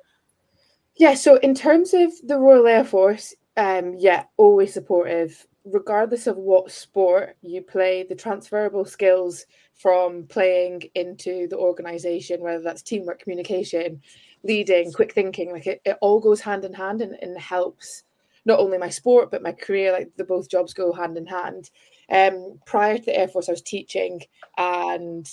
Yeah. 0.96 1.14
So 1.14 1.36
in 1.36 1.54
terms 1.54 1.94
of 1.94 2.12
the 2.22 2.38
Royal 2.38 2.66
Air 2.66 2.84
Force, 2.84 3.34
um, 3.56 3.94
yeah, 3.98 4.24
always 4.36 4.74
supportive, 4.74 5.46
regardless 5.64 6.26
of 6.26 6.36
what 6.36 6.70
sport 6.70 7.36
you 7.42 7.62
play. 7.62 8.02
The 8.02 8.14
transferable 8.14 8.84
skills 8.84 9.46
from 9.74 10.24
playing 10.28 10.82
into 10.94 11.48
the 11.48 11.58
organisation, 11.58 12.40
whether 12.40 12.62
that's 12.62 12.82
teamwork, 12.82 13.20
communication, 13.20 14.00
leading, 14.42 14.92
quick 14.92 15.12
thinking, 15.12 15.52
like 15.52 15.66
it, 15.66 15.80
it 15.84 15.98
all 16.00 16.20
goes 16.20 16.40
hand 16.40 16.64
in 16.64 16.72
hand 16.72 17.02
and, 17.02 17.16
and 17.20 17.38
helps 17.38 18.04
not 18.46 18.60
only 18.60 18.78
my 18.78 18.88
sport 18.88 19.30
but 19.30 19.42
my 19.42 19.52
career 19.52 19.92
like 19.92 20.10
the 20.16 20.24
both 20.24 20.48
jobs 20.48 20.72
go 20.72 20.92
hand 20.92 21.18
in 21.18 21.26
hand. 21.26 21.70
Um 22.10 22.58
prior 22.64 22.96
to 22.96 23.04
the 23.04 23.18
air 23.18 23.28
force 23.28 23.48
i 23.48 23.52
was 23.52 23.62
teaching 23.62 24.22
and 24.56 25.28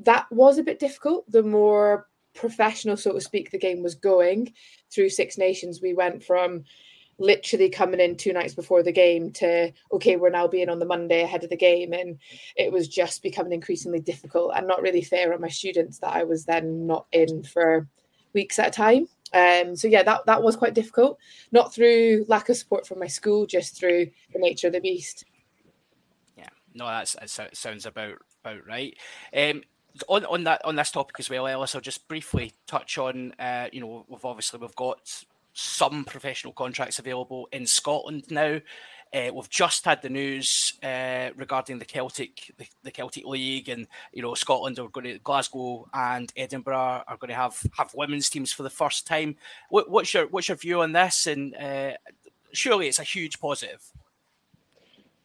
that 0.00 0.26
was 0.30 0.58
a 0.58 0.64
bit 0.64 0.78
difficult. 0.80 1.30
The 1.30 1.42
more 1.42 2.08
professional 2.34 2.96
so 2.96 3.12
to 3.12 3.20
speak 3.20 3.50
the 3.50 3.58
game 3.58 3.82
was 3.82 3.94
going 3.94 4.52
through 4.90 5.08
six 5.08 5.36
nations 5.36 5.80
we 5.82 5.94
went 5.94 6.22
from 6.22 6.64
literally 7.18 7.68
coming 7.68 8.00
in 8.00 8.16
two 8.16 8.32
nights 8.32 8.54
before 8.54 8.82
the 8.82 8.92
game 8.92 9.30
to 9.30 9.70
okay 9.92 10.16
we're 10.16 10.30
now 10.30 10.46
being 10.48 10.68
on 10.68 10.78
the 10.78 10.86
monday 10.86 11.22
ahead 11.22 11.44
of 11.44 11.50
the 11.50 11.56
game 11.56 11.92
and 11.92 12.18
it 12.56 12.72
was 12.72 12.88
just 12.88 13.22
becoming 13.22 13.52
increasingly 13.52 14.00
difficult 14.00 14.52
and 14.56 14.66
not 14.66 14.80
really 14.80 15.02
fair 15.02 15.34
on 15.34 15.40
my 15.40 15.48
students 15.48 15.98
that 15.98 16.14
i 16.14 16.24
was 16.24 16.46
then 16.46 16.86
not 16.86 17.06
in 17.12 17.42
for 17.42 17.86
weeks 18.32 18.58
at 18.58 18.68
a 18.68 18.70
time 18.70 19.06
um, 19.34 19.76
so 19.76 19.88
yeah, 19.88 20.02
that 20.02 20.26
that 20.26 20.42
was 20.42 20.56
quite 20.56 20.74
difficult. 20.74 21.18
Not 21.50 21.74
through 21.74 22.26
lack 22.28 22.48
of 22.48 22.56
support 22.56 22.86
from 22.86 22.98
my 22.98 23.06
school, 23.06 23.46
just 23.46 23.78
through 23.78 24.08
the 24.32 24.38
nature 24.38 24.66
of 24.66 24.72
the 24.72 24.80
beast. 24.80 25.24
Yeah, 26.36 26.48
no, 26.74 26.86
that's 26.86 27.16
that 27.36 27.56
sounds 27.56 27.86
about 27.86 28.18
about 28.44 28.66
right. 28.66 28.96
Um, 29.34 29.62
on 30.08 30.24
on 30.26 30.44
that 30.44 30.64
on 30.64 30.76
this 30.76 30.90
topic 30.90 31.16
as 31.18 31.30
well, 31.30 31.46
Elis, 31.46 31.74
I'll 31.74 31.80
just 31.80 32.08
briefly 32.08 32.52
touch 32.66 32.98
on. 32.98 33.32
Uh, 33.38 33.68
you 33.72 33.80
know, 33.80 34.04
we've 34.08 34.24
obviously 34.24 34.60
we've 34.60 34.76
got 34.76 35.24
some 35.54 36.04
professional 36.04 36.52
contracts 36.52 36.98
available 36.98 37.48
in 37.52 37.66
Scotland 37.66 38.24
now. 38.30 38.60
Uh, 39.14 39.30
we've 39.34 39.50
just 39.50 39.84
had 39.84 40.00
the 40.00 40.08
news 40.08 40.74
uh, 40.82 41.28
regarding 41.36 41.78
the 41.78 41.84
Celtic, 41.84 42.50
the, 42.56 42.66
the, 42.82 42.90
Celtic 42.90 43.26
League, 43.26 43.68
and 43.68 43.86
you 44.12 44.22
know 44.22 44.32
Scotland 44.32 44.78
are 44.78 44.88
going 44.88 45.04
to 45.04 45.18
Glasgow 45.18 45.86
and 45.92 46.32
Edinburgh 46.34 47.04
are 47.06 47.16
going 47.18 47.28
to 47.28 47.34
have 47.34 47.62
have 47.76 47.92
women's 47.94 48.30
teams 48.30 48.52
for 48.52 48.62
the 48.62 48.70
first 48.70 49.06
time. 49.06 49.36
What, 49.68 49.90
what's 49.90 50.14
your 50.14 50.28
what's 50.28 50.48
your 50.48 50.56
view 50.56 50.80
on 50.80 50.92
this? 50.92 51.26
And 51.26 51.54
uh, 51.54 51.92
surely 52.52 52.88
it's 52.88 53.00
a 53.00 53.04
huge 53.04 53.38
positive. 53.38 53.82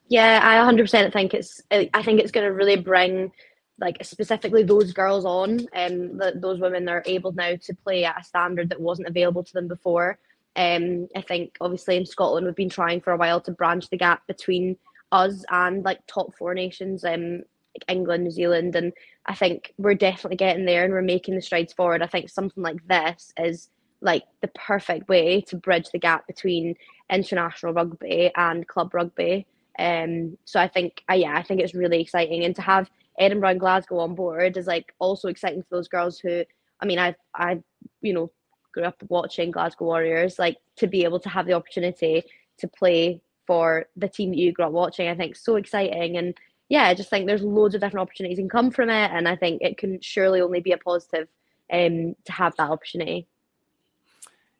Yeah, 0.09 0.41
I 0.43 0.55
100% 0.57 1.13
think 1.13 1.33
it's. 1.33 1.61
I 1.71 2.03
think 2.03 2.19
it's 2.19 2.31
going 2.31 2.45
to 2.45 2.53
really 2.53 2.77
bring 2.77 3.31
like 3.79 4.03
specifically 4.03 4.63
those 4.63 4.91
girls 4.91 5.23
on 5.23 5.59
um 5.75 6.19
those 6.35 6.59
women 6.59 6.89
are 6.89 7.03
able 7.05 7.31
now 7.31 7.55
to 7.55 7.75
play 7.75 8.05
at 8.05 8.19
a 8.19 8.23
standard 8.23 8.69
that 8.69 8.81
wasn't 8.81 9.07
available 9.07 9.43
to 9.43 9.53
them 9.53 9.67
before 9.67 10.17
um 10.57 11.07
i 11.15 11.21
think 11.21 11.55
obviously 11.61 11.95
in 11.95 12.05
scotland 12.05 12.45
we've 12.45 12.55
been 12.55 12.69
trying 12.69 12.99
for 12.99 13.13
a 13.13 13.17
while 13.17 13.39
to 13.39 13.51
branch 13.51 13.89
the 13.89 13.97
gap 13.97 14.25
between 14.27 14.75
us 15.11 15.45
and 15.49 15.85
like 15.85 15.99
top 16.07 16.35
four 16.35 16.53
nations 16.53 17.05
um 17.05 17.37
like 17.75 17.85
england 17.87 18.23
new 18.23 18.31
zealand 18.31 18.75
and 18.75 18.91
i 19.27 19.35
think 19.35 19.73
we're 19.77 19.93
definitely 19.93 20.35
getting 20.35 20.65
there 20.65 20.83
and 20.83 20.93
we're 20.93 21.01
making 21.01 21.35
the 21.35 21.41
strides 21.41 21.73
forward. 21.73 22.01
I 22.01 22.07
think 22.07 22.29
something 22.29 22.63
like 22.63 22.85
this 22.87 23.31
is 23.37 23.69
like 24.01 24.23
the 24.41 24.49
perfect 24.49 25.07
way 25.07 25.41
to 25.41 25.55
bridge 25.55 25.89
the 25.91 25.99
gap 25.99 26.27
between 26.27 26.75
international 27.09 27.73
rugby 27.73 28.31
and 28.35 28.67
club 28.67 28.93
rugby. 28.93 29.45
Um 29.79 30.37
so 30.45 30.59
i 30.59 30.67
think 30.67 31.03
uh, 31.09 31.13
yeah 31.13 31.37
i 31.37 31.43
think 31.43 31.61
it's 31.61 31.75
really 31.75 32.01
exciting 32.01 32.43
and 32.43 32.55
to 32.55 32.61
have 32.61 32.89
Edinburgh 33.19 33.49
and 33.49 33.59
Glasgow 33.59 33.99
on 33.99 34.15
board 34.15 34.57
is 34.57 34.67
like 34.67 34.93
also 34.99 35.27
exciting 35.27 35.63
for 35.63 35.75
those 35.75 35.87
girls 35.87 36.19
who 36.19 36.43
I 36.79 36.85
mean 36.85 36.99
I 36.99 37.15
I 37.33 37.59
you 38.01 38.13
know 38.13 38.31
grew 38.77 38.85
up 38.85 39.01
watching 39.09 39.49
Glasgow 39.49 39.85
Warriors 39.85 40.37
like 40.37 40.57
to 40.75 40.85
be 40.85 41.03
able 41.03 41.19
to 41.21 41.29
have 41.29 41.47
the 41.47 41.53
opportunity 41.53 42.23
to 42.59 42.67
play 42.67 43.21
for 43.47 43.87
the 43.95 44.07
team 44.07 44.29
that 44.29 44.37
you 44.37 44.51
grew 44.51 44.65
up 44.65 44.71
watching 44.71 45.07
I 45.07 45.15
think 45.15 45.35
so 45.35 45.55
exciting. 45.55 46.17
And 46.17 46.37
yeah 46.69 46.83
I 46.83 46.93
just 46.93 47.09
think 47.09 47.25
there's 47.25 47.41
loads 47.41 47.73
of 47.73 47.81
different 47.81 48.03
opportunities 48.03 48.37
can 48.37 48.49
come 48.49 48.69
from 48.69 48.89
it 48.89 49.11
and 49.11 49.27
I 49.27 49.35
think 49.35 49.63
it 49.63 49.79
can 49.79 49.99
surely 50.01 50.41
only 50.41 50.59
be 50.59 50.73
a 50.73 50.77
positive 50.77 51.27
um 51.73 52.15
to 52.25 52.31
have 52.31 52.55
that 52.57 52.69
opportunity. 52.69 53.25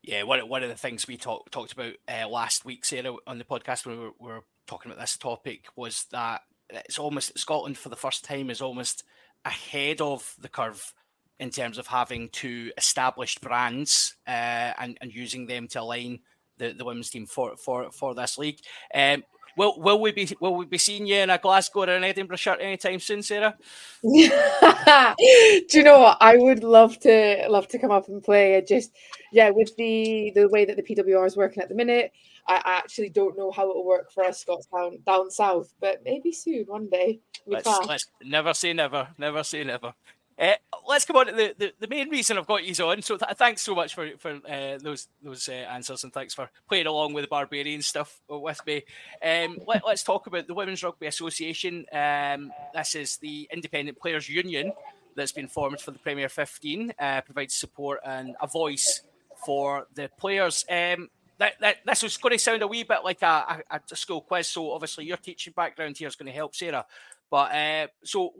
Yeah, 0.02 0.24
one, 0.24 0.40
one 0.48 0.64
of 0.64 0.70
the 0.70 0.76
things 0.76 1.06
we 1.06 1.18
talk, 1.18 1.52
talked 1.52 1.74
about 1.74 1.94
uh, 2.08 2.30
last 2.30 2.64
week, 2.64 2.86
Sarah, 2.86 3.14
on 3.28 3.40
the 3.40 3.44
podcast 3.44 3.86
when 3.86 3.98
we 3.98 4.04
were, 4.06 4.12
we 4.20 4.28
were 4.30 4.44
talking 4.66 4.90
about 4.90 5.02
this 5.02 5.18
topic 5.18 5.66
was 5.76 6.06
that 6.12 6.44
it's 6.70 6.98
almost 6.98 7.38
Scotland 7.38 7.78
for 7.78 7.90
the 7.90 7.98
first 7.98 8.24
time 8.24 8.50
is 8.50 8.62
almost 8.62 9.04
ahead 9.44 10.00
of 10.00 10.34
the 10.40 10.48
curve 10.48 10.94
in 11.40 11.50
terms 11.50 11.78
of 11.78 11.88
having 11.88 12.30
two 12.30 12.72
established 12.78 13.42
brands 13.42 14.16
uh, 14.28 14.74
and, 14.80 14.98
and 15.02 15.14
using 15.14 15.46
them 15.46 15.68
to 15.68 15.82
align 15.82 16.20
the, 16.58 16.74
the 16.74 16.86
women's 16.86 17.10
team 17.10 17.26
for, 17.26 17.56
for, 17.58 17.92
for 17.92 18.16
this 18.16 18.38
league. 18.38 18.60
Um, 18.94 19.24
will 19.58 19.80
will 19.80 20.00
we 20.00 20.12
be 20.12 20.30
will 20.40 20.56
we 20.56 20.66
be 20.66 20.78
seeing 20.78 21.08
you 21.08 21.16
in 21.16 21.30
a 21.30 21.38
Glasgow 21.38 21.82
or 21.82 21.90
an 21.90 22.04
Edinburgh 22.04 22.38
shirt 22.38 22.62
anytime 22.62 23.00
soon, 23.00 23.24
Sarah? 23.24 23.58
Do 24.04 24.08
you 24.10 25.84
know 25.84 26.00
what? 26.00 26.18
I 26.22 26.38
would 26.38 26.64
love 26.64 27.00
to 27.00 27.46
love 27.50 27.68
to 27.70 27.80
come 27.80 27.92
up 27.92 28.08
and 28.08 28.24
play. 28.24 28.56
I 28.56 28.62
just 28.62 28.92
yeah, 29.34 29.50
with 29.50 29.76
the 29.76 30.32
the 30.36 30.48
way 30.50 30.64
that 30.64 30.78
the 30.78 30.84
PWR 30.84 31.26
is 31.26 31.36
working 31.36 31.62
at 31.62 31.70
the 31.70 31.76
minute, 31.76 32.12
I, 32.48 32.62
actually 32.66 33.10
don't 33.10 33.38
know 33.38 33.52
how 33.52 33.70
it'll 33.70 33.86
work 33.86 34.12
for 34.12 34.24
us 34.24 34.40
Scots 34.40 34.68
down 34.68 35.00
down 35.06 35.32
south, 35.32 35.74
but 35.82 36.02
maybe 36.06 36.32
soon, 36.32 36.66
one 36.68 36.88
day. 36.90 37.20
Let's, 37.46 37.68
let's, 37.88 38.06
never 38.24 38.54
say 38.54 38.74
never, 38.74 39.08
never 39.18 39.44
say 39.44 39.64
never. 39.64 39.94
Uh, 40.40 40.54
let's 40.88 41.04
come 41.04 41.16
on 41.16 41.26
to 41.26 41.32
the, 41.32 41.56
the, 41.58 41.74
the, 41.80 41.88
main 41.88 42.10
reason 42.10 42.38
I've 42.38 42.46
got 42.46 42.64
you 42.64 42.86
on. 42.86 43.02
So 43.02 43.18
th- 43.18 43.38
thanks 43.38 43.64
so 43.64 43.74
much 43.74 43.96
for 43.96 44.12
for 44.20 44.40
uh, 44.48 44.78
those 44.80 45.08
those 45.24 45.50
uh, 45.50 45.54
answers 45.54 46.04
and 46.04 46.14
thanks 46.14 46.36
for 46.36 46.50
playing 46.70 46.86
along 46.86 47.14
with 47.14 47.24
the 47.24 47.28
barbarian 47.28 47.82
stuff 47.82 48.22
with 48.30 48.62
me. 48.68 48.84
Um, 49.24 49.58
let, 49.66 49.84
us 49.86 50.04
talk 50.04 50.28
about 50.28 50.46
the 50.46 50.54
Women's 50.54 50.84
Rugby 50.84 51.08
Association. 51.08 51.86
Um, 51.92 52.52
this 52.74 52.94
is 52.94 53.18
the 53.18 53.50
independent 53.52 54.00
players' 54.00 54.30
union 54.30 54.74
that's 55.16 55.32
been 55.32 55.48
formed 55.48 55.82
for 55.82 55.90
the 55.90 56.00
Premier 56.00 56.30
15. 56.30 56.94
Uh, 57.00 57.22
provides 57.22 57.56
support 57.56 58.00
and 58.06 58.36
a 58.40 58.46
voice 58.46 59.02
for 59.44 59.88
the 59.96 60.10
players. 60.20 60.66
Um, 60.70 61.10
that, 61.40 61.54
that, 61.60 61.78
this 61.86 62.04
is 62.04 62.18
going 62.18 62.34
to 62.34 62.40
sound 62.40 62.62
a 62.62 62.68
wee 62.68 62.84
bit 62.84 63.04
like 63.04 63.22
a, 63.22 63.64
a, 63.70 63.80
a, 63.92 63.96
school 63.96 64.22
quiz. 64.22 64.48
So 64.48 64.72
obviously 64.72 65.06
your 65.06 65.18
teaching 65.18 65.54
background 65.56 65.98
here 65.98 66.08
is 66.08 66.16
going 66.16 66.28
to 66.28 66.32
help 66.32 66.56
Sarah. 66.56 66.86
But 67.30 67.54
uh, 67.54 67.88
so 68.04 68.34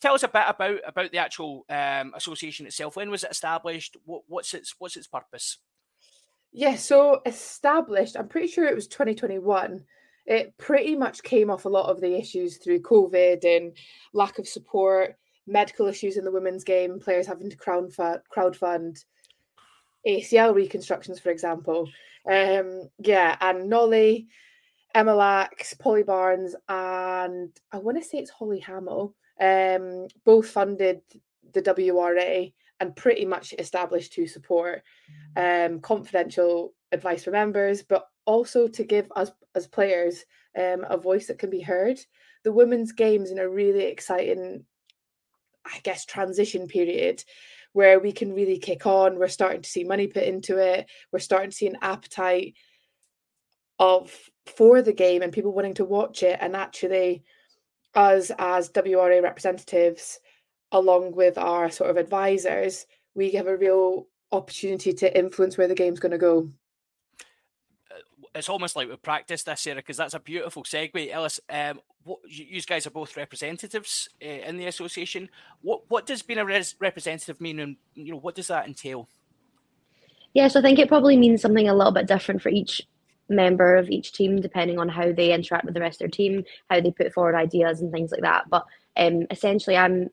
tell 0.00 0.14
us 0.14 0.22
a 0.22 0.28
bit 0.28 0.44
about 0.46 0.80
about 0.86 1.10
the 1.10 1.18
actual 1.18 1.64
um, 1.70 2.12
association 2.14 2.66
itself. 2.66 2.96
When 2.96 3.10
was 3.10 3.24
it 3.24 3.30
established? 3.30 3.96
What, 4.04 4.22
what's 4.28 4.52
its 4.54 4.74
what's 4.78 4.96
its 4.96 5.06
purpose? 5.06 5.58
Yeah, 6.52 6.76
so 6.76 7.20
established. 7.26 8.16
I'm 8.16 8.28
pretty 8.28 8.46
sure 8.46 8.66
it 8.66 8.74
was 8.74 8.86
2021. 8.86 9.82
It 10.26 10.56
pretty 10.56 10.94
much 10.94 11.22
came 11.22 11.50
off 11.50 11.64
a 11.64 11.70
lot 11.70 11.90
of 11.90 12.00
the 12.00 12.16
issues 12.16 12.58
through 12.58 12.80
COVID 12.80 13.44
and 13.44 13.76
lack 14.12 14.38
of 14.38 14.46
support, 14.46 15.16
medical 15.46 15.86
issues 15.86 16.16
in 16.16 16.24
the 16.24 16.30
women's 16.30 16.64
game, 16.64 17.00
players 17.00 17.26
having 17.26 17.50
to 17.50 17.56
crowd 17.56 17.92
crowdfund 17.92 19.04
ACL 20.06 20.54
reconstructions, 20.54 21.18
for 21.18 21.30
example. 21.30 21.88
Um, 22.30 22.88
yeah, 22.98 23.36
and 23.40 23.68
Nolly, 23.68 24.28
Emma 24.94 25.14
Lax, 25.14 25.74
Polly 25.74 26.04
Barnes, 26.04 26.54
and 26.68 27.50
I 27.72 27.78
want 27.78 27.98
to 27.98 28.04
say 28.04 28.18
it's 28.18 28.30
Holly 28.30 28.60
Hamill, 28.60 29.14
um, 29.40 30.06
both 30.24 30.48
funded 30.48 31.00
the 31.52 31.62
WRA 31.62 32.50
and 32.80 32.96
pretty 32.96 33.24
much 33.24 33.54
established 33.58 34.12
to 34.12 34.26
support 34.26 34.82
um, 35.36 35.80
confidential 35.80 36.74
advice 36.92 37.24
for 37.24 37.32
members, 37.32 37.82
but 37.82 38.06
also 38.24 38.68
to 38.68 38.84
give 38.84 39.10
us 39.16 39.30
as 39.54 39.66
players 39.66 40.24
um, 40.58 40.84
a 40.88 40.96
voice 40.96 41.26
that 41.26 41.38
can 41.38 41.50
be 41.50 41.60
heard. 41.60 41.98
The 42.44 42.52
women's 42.52 42.92
games 42.92 43.30
in 43.30 43.38
a 43.38 43.48
really 43.48 43.84
exciting, 43.84 44.64
I 45.64 45.80
guess, 45.82 46.04
transition 46.04 46.68
period 46.68 47.24
where 47.72 47.98
we 47.98 48.12
can 48.12 48.32
really 48.32 48.58
kick 48.58 48.86
on. 48.86 49.18
We're 49.18 49.28
starting 49.28 49.62
to 49.62 49.68
see 49.68 49.82
money 49.82 50.06
put 50.06 50.22
into 50.22 50.58
it. 50.58 50.86
We're 51.10 51.18
starting 51.18 51.50
to 51.50 51.56
see 51.56 51.66
an 51.66 51.78
appetite 51.82 52.54
of 53.80 54.12
for 54.46 54.82
the 54.82 54.92
game 54.92 55.22
and 55.22 55.32
people 55.32 55.52
wanting 55.52 55.74
to 55.74 55.84
watch 55.84 56.22
it. 56.22 56.38
And 56.40 56.54
actually, 56.56 57.22
us 57.94 58.30
as 58.38 58.70
WRA 58.70 59.22
representatives, 59.22 60.20
along 60.72 61.12
with 61.12 61.38
our 61.38 61.70
sort 61.70 61.90
of 61.90 61.96
advisors, 61.96 62.86
we 63.14 63.30
have 63.32 63.46
a 63.46 63.56
real 63.56 64.06
opportunity 64.32 64.92
to 64.92 65.16
influence 65.16 65.56
where 65.56 65.68
the 65.68 65.74
game's 65.74 66.00
going 66.00 66.12
to 66.12 66.18
go 66.18 66.50
it's 68.34 68.48
almost 68.48 68.74
like 68.74 68.88
we 68.88 68.96
practiced 68.96 69.46
this 69.46 69.64
year 69.64 69.76
because 69.76 69.96
that's 69.96 70.14
a 70.14 70.20
beautiful 70.20 70.64
segue. 70.64 71.12
Elis, 71.12 71.38
um, 71.48 71.80
what, 72.02 72.18
you 72.26 72.60
guys 72.62 72.86
are 72.86 72.90
both 72.90 73.16
representatives 73.16 74.08
uh, 74.22 74.26
in 74.26 74.56
the 74.56 74.66
association. 74.66 75.28
What 75.62 75.82
what 75.88 76.06
does 76.06 76.22
being 76.22 76.40
a 76.40 76.44
res- 76.44 76.74
representative 76.80 77.40
mean, 77.40 77.60
and 77.60 77.76
you 77.94 78.12
know 78.12 78.18
what 78.18 78.34
does 78.34 78.48
that 78.48 78.66
entail? 78.66 79.08
Yes, 80.34 80.42
yeah, 80.42 80.48
so 80.48 80.58
I 80.58 80.62
think 80.62 80.78
it 80.78 80.88
probably 80.88 81.16
means 81.16 81.40
something 81.40 81.68
a 81.68 81.74
little 81.74 81.92
bit 81.92 82.08
different 82.08 82.42
for 82.42 82.48
each 82.48 82.82
member 83.28 83.76
of 83.76 83.90
each 83.90 84.12
team, 84.12 84.40
depending 84.40 84.78
on 84.78 84.88
how 84.88 85.12
they 85.12 85.32
interact 85.32 85.64
with 85.64 85.74
the 85.74 85.80
rest 85.80 85.96
of 85.96 85.98
their 86.00 86.08
team, 86.08 86.44
how 86.70 86.80
they 86.80 86.90
put 86.90 87.12
forward 87.12 87.34
ideas 87.34 87.80
and 87.80 87.92
things 87.92 88.10
like 88.10 88.22
that. 88.22 88.44
But 88.50 88.64
um, 88.96 89.26
essentially, 89.30 89.76
I'm 89.76 90.10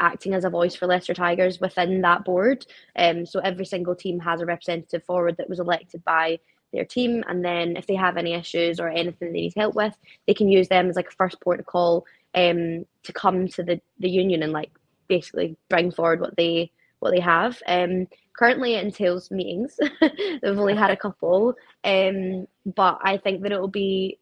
acting 0.00 0.34
as 0.34 0.44
a 0.44 0.50
voice 0.50 0.74
for 0.74 0.86
Leicester 0.86 1.14
Tigers 1.14 1.60
within 1.60 2.02
that 2.02 2.24
board. 2.24 2.66
Um, 2.96 3.26
so 3.26 3.40
every 3.40 3.64
single 3.64 3.94
team 3.94 4.20
has 4.20 4.40
a 4.40 4.46
representative 4.46 5.04
forward 5.04 5.36
that 5.38 5.48
was 5.48 5.60
elected 5.60 6.04
by 6.04 6.38
their 6.72 6.84
team. 6.84 7.24
And 7.28 7.44
then 7.44 7.76
if 7.76 7.86
they 7.86 7.94
have 7.94 8.16
any 8.16 8.34
issues 8.34 8.80
or 8.80 8.88
anything 8.88 9.32
they 9.32 9.40
need 9.40 9.54
help 9.56 9.74
with, 9.74 9.96
they 10.26 10.34
can 10.34 10.48
use 10.48 10.68
them 10.68 10.88
as 10.88 10.96
like 10.96 11.08
a 11.08 11.16
first 11.16 11.40
port 11.40 11.60
of 11.60 11.66
call 11.66 12.04
um, 12.34 12.84
to 13.04 13.12
come 13.12 13.48
to 13.48 13.62
the, 13.62 13.80
the 13.98 14.10
union 14.10 14.42
and 14.42 14.52
like 14.52 14.70
basically 15.08 15.56
bring 15.68 15.90
forward 15.90 16.20
what 16.20 16.36
they 16.36 16.70
what 16.98 17.10
they 17.10 17.20
have. 17.20 17.62
Um, 17.66 18.08
currently 18.38 18.74
it 18.74 18.84
entails 18.84 19.30
meetings. 19.30 19.78
They've 20.00 20.58
only 20.58 20.76
had 20.76 20.90
a 20.90 20.96
couple. 20.96 21.54
Um, 21.84 22.46
but 22.64 22.98
I 23.02 23.16
think 23.16 23.42
that 23.42 23.52
it 23.52 23.60
will 23.60 23.68
be 23.68 24.18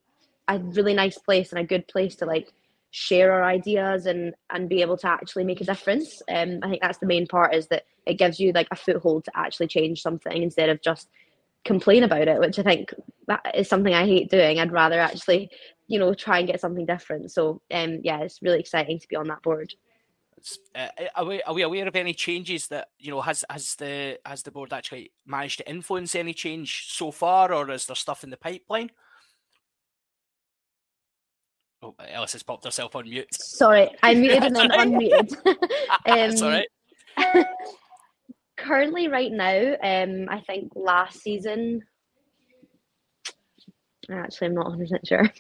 a 0.49 0.59
really 0.59 0.95
nice 0.95 1.19
place 1.19 1.53
and 1.53 1.61
a 1.61 1.65
good 1.65 1.87
place 1.89 2.17
to 2.17 2.27
like 2.27 2.53
share 2.91 3.33
our 3.33 3.43
ideas 3.43 4.07
and 4.07 4.35
and 4.51 4.69
be 4.69 4.81
able 4.81 4.97
to 4.97 5.09
actually 5.09 5.45
make 5.45 5.61
a 5.61 5.65
difference. 5.65 6.23
Um, 6.29 6.61
I 6.63 6.69
think 6.69 6.83
that's 6.83 6.99
the 6.99 7.07
main 7.07 7.27
part 7.27 7.55
is 7.55 7.67
that 7.69 7.85
it 8.07 8.19
gives 8.19 8.39
you 8.39 8.53
like 8.53 8.69
a 8.71 8.77
foothold 8.77 9.25
to 9.25 9.33
actually 9.35 9.67
change 9.67 10.01
something 10.01 10.43
instead 10.43 10.69
of 10.69 10.81
just 10.81 11.09
complain 11.65 12.05
about 12.05 12.29
it, 12.29 12.39
which 12.39 12.59
I 12.59 12.63
think 12.63 12.95
that 13.27 13.55
is 13.55 13.69
something 13.69 13.95
I 13.95 14.07
hate 14.07 14.31
doing. 14.31 14.61
I'd 14.61 14.71
rather 14.71 15.01
actually, 15.01 15.51
you 15.89 15.99
know, 15.99 16.15
try 16.15 16.39
and 16.39 16.47
get 16.47 16.61
something 16.61 16.87
different. 16.87 17.33
So, 17.33 17.63
um, 17.73 18.01
yeah, 18.05 18.21
it's 18.21 18.43
really 18.43 18.61
exciting 18.61 18.99
to 18.99 19.09
be 19.09 19.17
on 19.17 19.29
that 19.29 19.43
board. 19.43 19.75
Uh, 20.75 20.89
are, 21.15 21.25
we, 21.25 21.43
are 21.43 21.55
we 21.55 21.63
aware 21.63 21.89
of 21.89 21.97
any 21.97 22.13
changes 22.13 22.69
that 22.69 22.89
you 22.99 23.11
know 23.11 23.21
has 23.21 23.45
has 23.49 23.75
the 23.77 24.19
has 24.27 24.43
the 24.43 24.51
board 24.51 24.73
actually 24.73 25.13
managed 25.27 25.59
to 25.59 25.69
influence 25.69 26.15
any 26.15 26.35
change 26.35 26.87
so 26.89 27.11
far, 27.11 27.53
or 27.53 27.71
is 27.71 27.87
there 27.87 27.97
stuff 27.97 28.25
in 28.25 28.31
the 28.31 28.37
pipeline? 28.37 28.91
Oh, 31.83 31.95
Elis 32.09 32.33
has 32.33 32.43
popped 32.43 32.65
herself 32.65 32.97
on 32.97 33.05
mute. 33.05 33.29
Sorry, 33.33 33.91
I 34.03 34.15
muted 34.15 34.43
and 34.43 34.57
then 34.57 34.71
unmuted. 34.71 35.37
um, 36.07 36.37
Sorry. 36.37 36.67
currently 38.57 39.09
right 39.09 39.33
now, 39.33 39.77
um, 39.83 40.27
I 40.29 40.41
think 40.47 40.73
last 40.75 41.21
season 41.21 41.83
Actually, 44.11 44.49
I'm 44.49 44.55
not 44.55 44.67
100% 44.67 45.07
sure. 45.07 45.31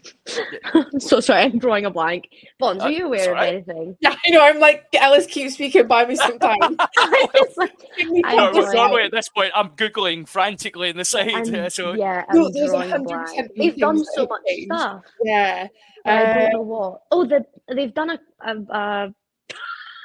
I'm 0.75 1.00
so 1.00 1.21
sorry, 1.21 1.42
I'm 1.42 1.59
drawing 1.59 1.85
a 1.85 1.90
blank. 1.90 2.28
Bonds, 2.59 2.83
are 2.83 2.88
uh, 2.88 2.90
you 2.90 3.06
aware 3.06 3.35
of 3.35 3.42
anything? 3.42 3.97
Yeah, 4.00 4.14
I 4.26 4.30
know. 4.30 4.42
I'm 4.42 4.61
like, 4.61 4.87
Elis, 4.94 5.26
keep 5.26 5.50
speaking 5.50 5.87
by 5.87 6.04
me 6.04 6.16
sometimes. 6.16 6.59
like, 7.56 7.73
no, 7.99 8.99
at 8.99 9.11
this 9.11 9.28
point, 9.28 9.52
I'm 9.54 9.71
Googling 9.71 10.28
frantically 10.28 10.90
in 10.90 10.97
the 10.97 11.04
side. 11.04 11.30
I'm, 11.30 11.71
so. 11.71 11.94
Yeah, 11.94 12.25
I'm 12.28 12.37
no, 12.37 12.66
drawing 12.66 12.92
a 12.92 12.99
blank. 12.99 13.50
They've 13.56 13.76
done 13.76 14.04
so 14.04 14.26
much 14.26 14.42
changed. 14.47 14.73
stuff. 14.73 15.02
Yeah. 15.25 15.68
Uh, 16.06 16.11
I 16.11 16.35
don't 16.35 16.52
know 16.52 16.62
what. 16.62 17.02
Oh, 17.11 17.25
the, 17.25 17.44
they've 17.75 17.94
done 17.94 18.11
a, 18.11 18.21
a, 18.44 18.52
a 18.52 19.14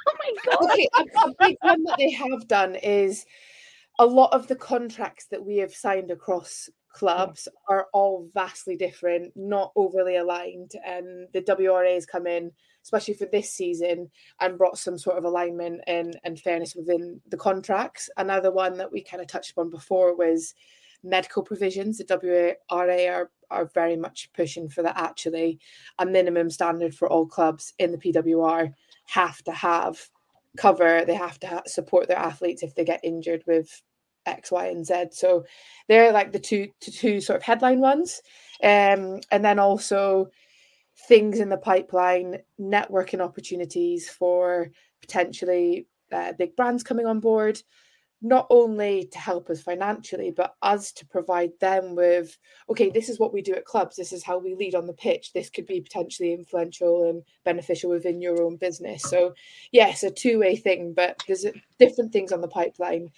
oh 0.08 0.16
my 0.18 0.34
god! 0.44 0.70
Okay, 0.70 0.88
a, 0.98 1.02
a 1.02 1.34
big 1.38 1.56
one 1.60 1.82
that 1.84 1.96
they 1.98 2.10
have 2.10 2.48
done 2.48 2.74
is 2.76 3.26
a 3.98 4.06
lot 4.06 4.32
of 4.32 4.48
the 4.48 4.56
contracts 4.56 5.26
that 5.30 5.44
we 5.44 5.58
have 5.58 5.74
signed 5.74 6.10
across 6.10 6.70
clubs 6.92 7.48
are 7.68 7.86
all 7.92 8.28
vastly 8.32 8.76
different, 8.76 9.32
not 9.36 9.72
overly 9.76 10.16
aligned. 10.16 10.72
And 10.84 11.28
the 11.32 11.42
WRA 11.42 11.94
has 11.94 12.06
come 12.06 12.26
in, 12.26 12.50
especially 12.82 13.14
for 13.14 13.26
this 13.26 13.52
season, 13.52 14.10
and 14.40 14.58
brought 14.58 14.78
some 14.78 14.98
sort 14.98 15.18
of 15.18 15.24
alignment 15.24 15.80
and, 15.86 16.18
and 16.24 16.38
fairness 16.38 16.74
within 16.74 17.20
the 17.28 17.36
contracts. 17.36 18.10
Another 18.16 18.52
one 18.52 18.76
that 18.78 18.90
we 18.90 19.02
kind 19.02 19.20
of 19.20 19.28
touched 19.28 19.52
upon 19.52 19.70
before 19.70 20.16
was 20.16 20.54
medical 21.02 21.42
provisions. 21.42 21.98
The 21.98 22.04
WRA 22.04 23.06
are, 23.06 23.30
are 23.50 23.70
very 23.72 23.96
much 23.96 24.30
pushing 24.34 24.68
for 24.68 24.82
that 24.82 24.98
actually. 24.98 25.58
A 25.98 26.06
minimum 26.06 26.50
standard 26.50 26.94
for 26.94 27.10
all 27.10 27.26
clubs 27.26 27.72
in 27.78 27.92
the 27.92 27.98
PWR 27.98 28.72
have 29.06 29.42
to 29.44 29.52
have 29.52 30.00
cover, 30.56 31.04
they 31.04 31.14
have 31.14 31.38
to 31.40 31.62
support 31.66 32.08
their 32.08 32.18
athletes 32.18 32.62
if 32.62 32.74
they 32.74 32.84
get 32.84 33.00
injured 33.04 33.44
with 33.46 33.82
X, 34.26 34.52
Y, 34.52 34.66
and 34.66 34.86
Z. 34.86 35.06
So 35.12 35.44
they're 35.88 36.12
like 36.12 36.32
the 36.32 36.38
two 36.38 36.68
two 36.80 37.20
sort 37.20 37.38
of 37.38 37.42
headline 37.42 37.80
ones. 37.80 38.22
Um, 38.62 39.20
and 39.30 39.44
then 39.44 39.58
also 39.58 40.30
things 41.08 41.40
in 41.40 41.48
the 41.48 41.56
pipeline, 41.56 42.38
networking 42.60 43.20
opportunities 43.20 44.08
for 44.08 44.70
potentially 45.00 45.86
uh, 46.12 46.32
big 46.34 46.54
brands 46.56 46.82
coming 46.82 47.06
on 47.06 47.20
board, 47.20 47.62
not 48.22 48.46
only 48.50 49.06
to 49.06 49.18
help 49.18 49.48
us 49.48 49.62
financially, 49.62 50.30
but 50.30 50.56
us 50.60 50.92
to 50.92 51.06
provide 51.06 51.52
them 51.58 51.94
with, 51.94 52.36
okay, 52.68 52.90
this 52.90 53.08
is 53.08 53.18
what 53.18 53.32
we 53.32 53.40
do 53.40 53.54
at 53.54 53.64
clubs. 53.64 53.96
This 53.96 54.12
is 54.12 54.22
how 54.22 54.36
we 54.38 54.54
lead 54.54 54.74
on 54.74 54.86
the 54.86 54.92
pitch. 54.92 55.32
This 55.32 55.48
could 55.48 55.66
be 55.66 55.80
potentially 55.80 56.34
influential 56.34 57.08
and 57.08 57.22
beneficial 57.44 57.88
within 57.88 58.20
your 58.20 58.42
own 58.42 58.56
business. 58.56 59.02
So, 59.02 59.32
yes, 59.72 60.02
a 60.02 60.10
two 60.10 60.38
way 60.38 60.54
thing, 60.54 60.92
but 60.92 61.22
there's 61.26 61.46
different 61.78 62.12
things 62.12 62.30
on 62.30 62.42
the 62.42 62.48
pipeline. 62.48 63.10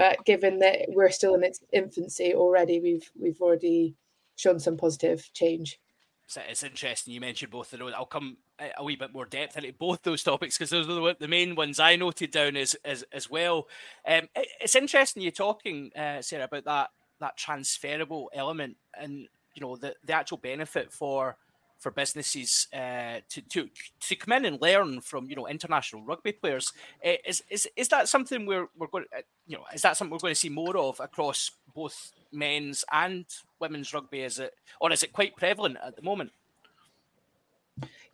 But 0.00 0.24
given 0.24 0.60
that 0.60 0.86
we're 0.88 1.10
still 1.10 1.34
in 1.34 1.44
its 1.44 1.60
infancy 1.74 2.32
already, 2.34 2.80
we've 2.80 3.10
we've 3.20 3.38
already 3.42 3.96
shown 4.34 4.58
some 4.58 4.78
positive 4.78 5.30
change. 5.34 5.78
So 6.26 6.40
it's 6.48 6.62
interesting 6.62 7.12
you 7.12 7.20
mentioned 7.20 7.52
both 7.52 7.70
of 7.74 7.80
those. 7.80 7.92
I'll 7.94 8.06
come 8.06 8.38
a 8.78 8.82
wee 8.82 8.96
bit 8.96 9.12
more 9.12 9.26
depth 9.26 9.58
into 9.58 9.74
both 9.74 10.00
those 10.02 10.22
topics 10.22 10.56
because 10.56 10.70
those 10.70 10.88
are 10.88 10.94
the, 10.94 11.16
the, 11.20 11.28
main 11.28 11.54
ones 11.54 11.78
I 11.78 11.96
noted 11.96 12.30
down 12.30 12.56
as 12.56 12.74
as, 12.82 13.04
as 13.12 13.28
well. 13.28 13.68
Um, 14.08 14.26
it, 14.34 14.48
it's 14.62 14.74
interesting 14.74 15.22
you're 15.22 15.32
talking, 15.32 15.90
uh, 15.94 16.22
Sarah, 16.22 16.44
about 16.44 16.64
that 16.64 16.90
that 17.20 17.36
transferable 17.36 18.30
element 18.32 18.78
and 18.98 19.28
you 19.54 19.60
know 19.60 19.76
the 19.76 19.94
the 20.02 20.14
actual 20.14 20.38
benefit 20.38 20.90
for 20.94 21.36
for 21.80 21.90
businesses 21.90 22.68
uh, 22.74 23.20
to, 23.30 23.40
to 23.48 23.68
to 24.00 24.14
come 24.14 24.32
in 24.32 24.44
and 24.44 24.60
learn 24.60 25.00
from 25.00 25.28
you 25.28 25.34
know 25.34 25.48
international 25.48 26.04
rugby 26.04 26.32
players. 26.32 26.72
Uh, 27.04 27.12
is 27.26 27.42
is 27.50 27.68
is 27.74 27.88
that 27.88 28.08
something 28.08 28.46
we're 28.46 28.68
we're 28.78 28.86
going 28.86 29.04
to, 29.10 29.18
uh, 29.18 29.22
you 29.46 29.56
know 29.56 29.64
is 29.74 29.82
that 29.82 29.96
something 29.96 30.12
we're 30.12 30.18
going 30.18 30.34
to 30.34 30.40
see 30.40 30.48
more 30.48 30.76
of 30.76 31.00
across 31.00 31.50
both 31.74 32.12
men's 32.30 32.84
and 32.92 33.24
women's 33.58 33.92
rugby? 33.92 34.20
Is 34.20 34.38
it 34.38 34.54
or 34.80 34.92
is 34.92 35.02
it 35.02 35.12
quite 35.12 35.34
prevalent 35.36 35.78
at 35.82 35.96
the 35.96 36.02
moment? 36.02 36.30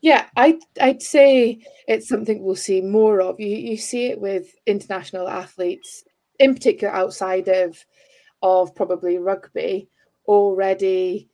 Yeah, 0.00 0.26
I 0.36 0.60
I'd 0.80 1.02
say 1.02 1.66
it's 1.88 2.08
something 2.08 2.42
we'll 2.42 2.56
see 2.56 2.80
more 2.80 3.20
of. 3.20 3.40
You 3.40 3.56
you 3.56 3.76
see 3.76 4.06
it 4.06 4.20
with 4.20 4.54
international 4.66 5.28
athletes, 5.28 6.04
in 6.38 6.54
particular 6.54 6.94
outside 6.94 7.48
of 7.48 7.84
of 8.42 8.74
probably 8.76 9.18
rugby, 9.18 9.88
already 10.28 11.28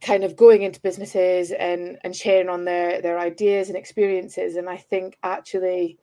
kind 0.00 0.24
of 0.24 0.36
going 0.36 0.62
into 0.62 0.80
businesses 0.80 1.52
and 1.52 1.98
and 2.04 2.14
sharing 2.14 2.48
on 2.48 2.64
their 2.64 3.00
their 3.00 3.18
ideas 3.18 3.68
and 3.68 3.76
experiences. 3.76 4.56
And 4.56 4.68
i 4.68 4.76
think 4.76 5.16
actually 5.22 5.98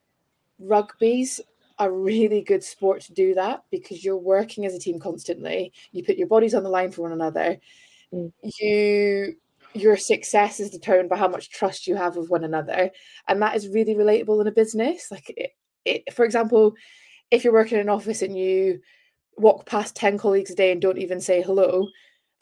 rugby's 0.59 1.39
a 1.79 1.91
really 1.91 2.41
good 2.41 2.63
sport 2.63 3.01
to 3.01 3.13
do 3.13 3.33
that 3.33 3.63
because 3.71 4.03
you're 4.03 4.17
working 4.17 4.65
as 4.65 4.75
a 4.75 4.79
team 4.79 4.99
constantly. 4.99 5.73
You 5.91 6.03
put 6.03 6.17
your 6.17 6.27
bodies 6.27 6.53
on 6.53 6.63
the 6.63 6.69
line 6.69 6.91
for 6.91 7.01
one 7.01 7.11
another. 7.11 7.57
Mm. 8.13 8.31
you 8.59 9.35
your 9.75 9.97
success 9.97 10.59
is 10.59 10.69
determined 10.69 11.09
by 11.09 11.17
how 11.17 11.27
much 11.27 11.49
trust 11.49 11.87
you 11.87 11.95
have 11.95 12.15
with 12.15 12.29
one 12.29 12.43
another. 12.43 12.91
And 13.27 13.41
that 13.41 13.55
is 13.55 13.67
really 13.67 13.95
relatable 13.95 14.39
in 14.39 14.45
a 14.45 14.51
business. 14.51 15.09
Like 15.09 15.33
it, 15.35 15.51
it 15.83 16.13
for 16.13 16.25
example 16.25 16.75
if 17.31 17.43
you're 17.43 17.53
working 17.53 17.79
in 17.79 17.81
an 17.81 17.89
office 17.89 18.21
and 18.21 18.37
you 18.37 18.79
walk 19.37 19.65
past 19.65 19.95
10 19.95 20.19
colleagues 20.19 20.51
a 20.51 20.55
day 20.55 20.71
and 20.71 20.79
don't 20.79 20.99
even 20.99 21.19
say 21.19 21.41
hello 21.41 21.87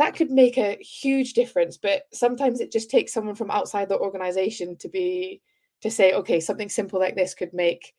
that 0.01 0.15
could 0.15 0.31
make 0.31 0.57
a 0.57 0.77
huge 0.81 1.33
difference 1.33 1.77
but 1.77 2.03
sometimes 2.11 2.59
it 2.59 2.71
just 2.71 2.89
takes 2.89 3.13
someone 3.13 3.35
from 3.35 3.51
outside 3.51 3.87
the 3.87 3.99
organization 3.99 4.75
to 4.75 4.89
be 4.89 5.39
to 5.79 5.91
say 5.91 6.13
okay 6.13 6.39
something 6.39 6.69
simple 6.69 6.99
like 6.99 7.15
this 7.15 7.35
could 7.35 7.53
make 7.53 7.93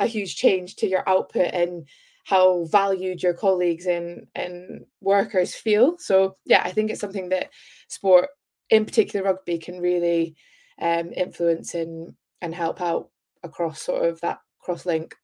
a 0.00 0.06
huge 0.06 0.34
change 0.34 0.74
to 0.74 0.88
your 0.88 1.08
output 1.08 1.54
and 1.54 1.86
how 2.24 2.64
valued 2.64 3.22
your 3.22 3.32
colleagues 3.32 3.86
and 3.86 4.26
and 4.34 4.84
workers 5.00 5.54
feel. 5.54 5.96
So 5.98 6.36
yeah 6.44 6.62
i 6.64 6.72
think 6.72 6.90
it's 6.90 7.00
something 7.00 7.28
that 7.28 7.50
sport 7.86 8.28
in 8.70 8.84
particular 8.84 9.24
rugby 9.24 9.58
can 9.58 9.80
really 9.80 10.34
um, 10.80 11.12
influence 11.12 11.74
and 11.74 12.12
and 12.42 12.54
help 12.54 12.80
out 12.80 13.10
across 13.44 13.80
sort 13.80 14.04
of 14.04 14.20
that 14.20 14.38
cross 14.60 14.84
link 14.84 15.14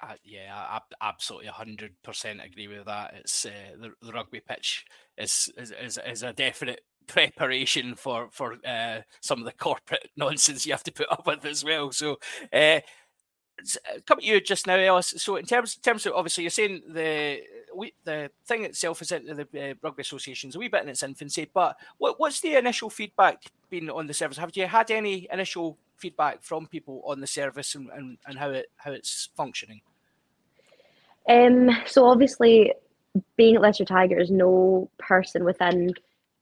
uh, 0.00 0.14
yeah, 0.24 0.54
I, 0.54 0.80
I 1.00 1.08
absolutely 1.08 1.48
hundred 1.48 1.94
percent 2.02 2.40
agree 2.44 2.68
with 2.68 2.86
that. 2.86 3.14
It's 3.14 3.46
uh, 3.46 3.50
the, 3.80 3.92
the 4.04 4.12
rugby 4.12 4.40
pitch 4.40 4.84
is, 5.16 5.50
is 5.56 5.72
is 5.72 5.98
is 6.06 6.22
a 6.22 6.32
definite 6.32 6.82
preparation 7.06 7.94
for 7.94 8.28
for 8.30 8.56
uh, 8.66 9.00
some 9.20 9.38
of 9.38 9.44
the 9.44 9.52
corporate 9.52 10.10
nonsense 10.16 10.66
you 10.66 10.72
have 10.72 10.84
to 10.84 10.92
put 10.92 11.10
up 11.10 11.26
with 11.26 11.44
as 11.44 11.64
well. 11.64 11.92
So, 11.92 12.18
uh, 12.52 12.80
come 14.06 14.20
to 14.20 14.26
you 14.26 14.40
just 14.40 14.66
now, 14.66 14.76
Elis. 14.76 15.14
So, 15.18 15.36
in 15.36 15.44
terms 15.44 15.76
in 15.76 15.82
terms 15.82 16.06
of 16.06 16.14
obviously, 16.14 16.44
you're 16.44 16.50
saying 16.50 16.82
the 16.88 17.40
we, 17.74 17.94
the 18.04 18.30
thing 18.46 18.64
itself 18.64 19.02
is 19.02 19.12
in 19.12 19.26
the 19.26 19.70
uh, 19.70 19.74
rugby 19.82 20.02
association's 20.02 20.56
a 20.56 20.58
wee 20.58 20.68
bit 20.68 20.82
in 20.82 20.88
its 20.88 21.02
infancy. 21.02 21.48
But 21.52 21.76
what, 21.98 22.18
what's 22.18 22.40
the 22.40 22.56
initial 22.56 22.90
feedback 22.90 23.42
been 23.70 23.90
on 23.90 24.06
the 24.06 24.14
service? 24.14 24.38
Have 24.38 24.56
you 24.56 24.66
had 24.66 24.90
any 24.90 25.28
initial 25.32 25.78
feedback 26.02 26.42
from 26.42 26.66
people 26.66 27.02
on 27.06 27.20
the 27.20 27.26
service 27.26 27.74
and, 27.76 27.88
and, 27.90 28.18
and 28.26 28.38
how 28.38 28.50
it 28.50 28.66
how 28.76 28.92
it's 28.92 29.30
functioning? 29.36 29.80
Um, 31.28 31.70
so 31.86 32.04
obviously, 32.06 32.72
being 33.36 33.54
at 33.56 33.62
Leicester 33.62 33.84
Tigers, 33.84 34.30
no 34.30 34.90
person 34.98 35.44
within 35.44 35.94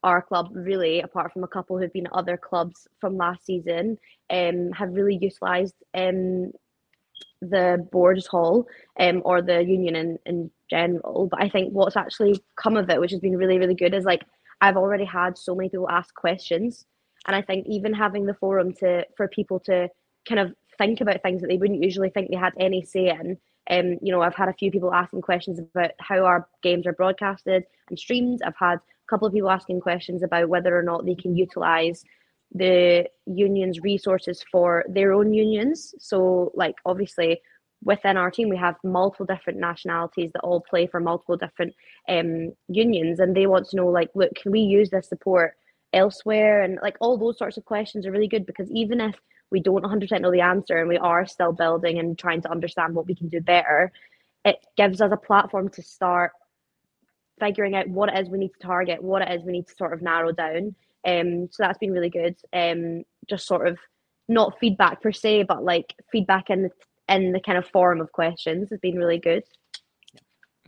our 0.03 0.21
club 0.21 0.49
really, 0.53 1.01
apart 1.01 1.31
from 1.31 1.43
a 1.43 1.47
couple 1.47 1.77
who've 1.77 1.93
been 1.93 2.07
at 2.07 2.13
other 2.13 2.37
clubs 2.37 2.87
from 2.99 3.17
last 3.17 3.45
season, 3.45 3.97
um, 4.31 4.71
have 4.71 4.89
really 4.93 5.17
utilised 5.21 5.75
um 5.93 6.51
the 7.53 7.87
board's 7.91 8.27
hall 8.27 8.67
um 8.99 9.21
or 9.25 9.41
the 9.41 9.63
union 9.63 9.95
in, 9.95 10.19
in 10.25 10.51
general. 10.69 11.27
But 11.31 11.41
I 11.43 11.49
think 11.49 11.73
what's 11.73 11.97
actually 11.97 12.33
come 12.55 12.77
of 12.77 12.89
it, 12.89 12.99
which 12.99 13.11
has 13.11 13.19
been 13.19 13.37
really, 13.37 13.59
really 13.59 13.75
good, 13.75 13.93
is 13.93 14.05
like 14.05 14.23
I've 14.59 14.77
already 14.77 15.05
had 15.05 15.37
so 15.37 15.55
many 15.55 15.69
people 15.69 15.89
ask 15.89 16.13
questions. 16.15 16.85
And 17.27 17.35
I 17.35 17.41
think 17.41 17.67
even 17.67 17.93
having 17.93 18.25
the 18.25 18.33
forum 18.33 18.73
to 18.75 19.05
for 19.15 19.27
people 19.27 19.59
to 19.61 19.89
kind 20.27 20.39
of 20.39 20.53
think 20.77 21.01
about 21.01 21.21
things 21.21 21.41
that 21.41 21.47
they 21.47 21.57
wouldn't 21.57 21.83
usually 21.83 22.09
think 22.09 22.29
they 22.29 22.37
had 22.37 22.53
any 22.57 22.83
say 22.83 23.09
in 23.09 23.37
um, 23.69 23.97
you 24.01 24.11
know, 24.11 24.21
I've 24.21 24.35
had 24.35 24.49
a 24.49 24.53
few 24.53 24.71
people 24.71 24.93
asking 24.93 25.21
questions 25.21 25.59
about 25.59 25.91
how 25.99 26.25
our 26.25 26.47
games 26.63 26.87
are 26.87 26.93
broadcasted 26.93 27.63
and 27.89 27.99
streamed. 27.99 28.41
I've 28.43 28.55
had 28.57 28.79
a 28.79 29.07
couple 29.09 29.27
of 29.27 29.33
people 29.33 29.51
asking 29.51 29.81
questions 29.81 30.23
about 30.23 30.49
whether 30.49 30.77
or 30.77 30.83
not 30.83 31.05
they 31.05 31.15
can 31.15 31.35
utilize 31.35 32.03
the 32.53 33.07
union's 33.25 33.79
resources 33.79 34.43
for 34.51 34.83
their 34.89 35.13
own 35.13 35.33
unions. 35.33 35.93
So, 35.99 36.51
like, 36.55 36.75
obviously, 36.85 37.41
within 37.83 38.17
our 38.17 38.31
team, 38.31 38.49
we 38.49 38.57
have 38.57 38.75
multiple 38.83 39.25
different 39.25 39.59
nationalities 39.59 40.31
that 40.33 40.41
all 40.41 40.61
play 40.61 40.87
for 40.87 40.99
multiple 40.99 41.37
different 41.37 41.73
um, 42.09 42.51
unions, 42.67 43.19
and 43.19 43.35
they 43.35 43.47
want 43.47 43.69
to 43.69 43.77
know, 43.77 43.87
like, 43.87 44.09
look, 44.15 44.33
can 44.35 44.51
we 44.51 44.59
use 44.59 44.89
this 44.89 45.07
support 45.07 45.55
elsewhere? 45.93 46.61
And 46.61 46.79
like, 46.81 46.97
all 46.99 47.17
those 47.17 47.37
sorts 47.37 47.57
of 47.57 47.65
questions 47.65 48.05
are 48.05 48.11
really 48.11 48.27
good 48.27 48.45
because 48.45 48.69
even 48.71 49.01
if 49.01 49.15
we 49.51 49.59
don't 49.59 49.83
100% 49.83 50.21
know 50.21 50.31
the 50.31 50.41
answer 50.41 50.77
and 50.77 50.89
we 50.89 50.97
are 50.97 51.25
still 51.25 51.51
building 51.51 51.99
and 51.99 52.17
trying 52.17 52.41
to 52.41 52.51
understand 52.51 52.95
what 52.95 53.07
we 53.07 53.15
can 53.15 53.27
do 53.27 53.41
better, 53.41 53.91
it 54.45 54.57
gives 54.77 55.01
us 55.01 55.11
a 55.11 55.17
platform 55.17 55.69
to 55.69 55.83
start 55.83 56.31
figuring 57.39 57.75
out 57.75 57.89
what 57.89 58.09
it 58.09 58.19
is 58.19 58.29
we 58.29 58.37
need 58.37 58.53
to 58.53 58.65
target, 58.65 59.03
what 59.03 59.21
it 59.21 59.31
is 59.31 59.43
we 59.43 59.51
need 59.51 59.67
to 59.67 59.75
sort 59.75 59.93
of 59.93 60.01
narrow 60.01 60.31
down. 60.31 60.75
Um, 61.05 61.49
so 61.51 61.63
that's 61.63 61.79
been 61.79 61.91
really 61.91 62.09
good. 62.09 62.35
Um, 62.53 63.03
just 63.27 63.47
sort 63.47 63.67
of 63.67 63.77
not 64.27 64.59
feedback 64.59 65.01
per 65.01 65.11
se, 65.11 65.43
but 65.43 65.63
like 65.63 65.93
feedback 66.11 66.49
in 66.49 66.63
the 66.63 66.69
in 67.09 67.33
the 67.33 67.41
kind 67.41 67.57
of 67.57 67.67
form 67.67 67.99
of 67.99 68.11
questions 68.11 68.69
has 68.69 68.79
been 68.79 68.95
really 68.95 69.19
good. 69.19 69.43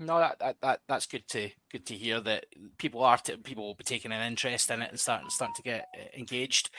No, 0.05 0.19
that, 0.19 0.39
that, 0.39 0.57
that 0.61 0.79
that's 0.87 1.05
good 1.05 1.27
to 1.29 1.49
good 1.71 1.85
to 1.87 1.95
hear 1.95 2.19
that 2.21 2.45
people 2.77 3.03
are 3.03 3.17
to, 3.19 3.37
people 3.37 3.65
will 3.65 3.75
be 3.75 3.83
taking 3.83 4.11
an 4.11 4.25
interest 4.25 4.69
in 4.69 4.81
it 4.81 4.89
and 4.89 4.99
starting 4.99 5.29
starting 5.29 5.55
to 5.55 5.63
get 5.63 5.87
uh, 5.97 6.17
engaged. 6.17 6.69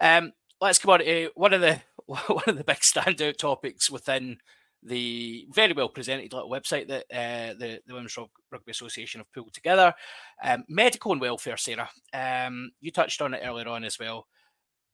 Um, 0.00 0.32
let's 0.60 0.78
come 0.78 0.92
on 0.92 1.00
to 1.00 1.30
one 1.34 1.52
of 1.52 1.60
the 1.60 1.80
one 2.06 2.44
of 2.46 2.56
the 2.56 2.64
big 2.64 2.78
standout 2.78 3.36
topics 3.36 3.90
within 3.90 4.38
the 4.84 5.46
very 5.50 5.72
well 5.72 5.88
presented 5.88 6.32
little 6.32 6.50
website 6.50 6.88
that 6.88 7.06
uh, 7.10 7.54
the, 7.58 7.80
the 7.86 7.94
Women's 7.94 8.16
Rugby 8.50 8.70
Association 8.70 9.20
have 9.20 9.32
pulled 9.32 9.54
together. 9.54 9.94
Um, 10.42 10.64
medical 10.68 11.12
and 11.12 11.20
welfare, 11.20 11.56
Sarah. 11.56 11.88
Um, 12.12 12.70
you 12.80 12.90
touched 12.90 13.22
on 13.22 13.34
it 13.34 13.42
earlier 13.42 13.68
on 13.68 13.84
as 13.84 13.98
well. 13.98 14.26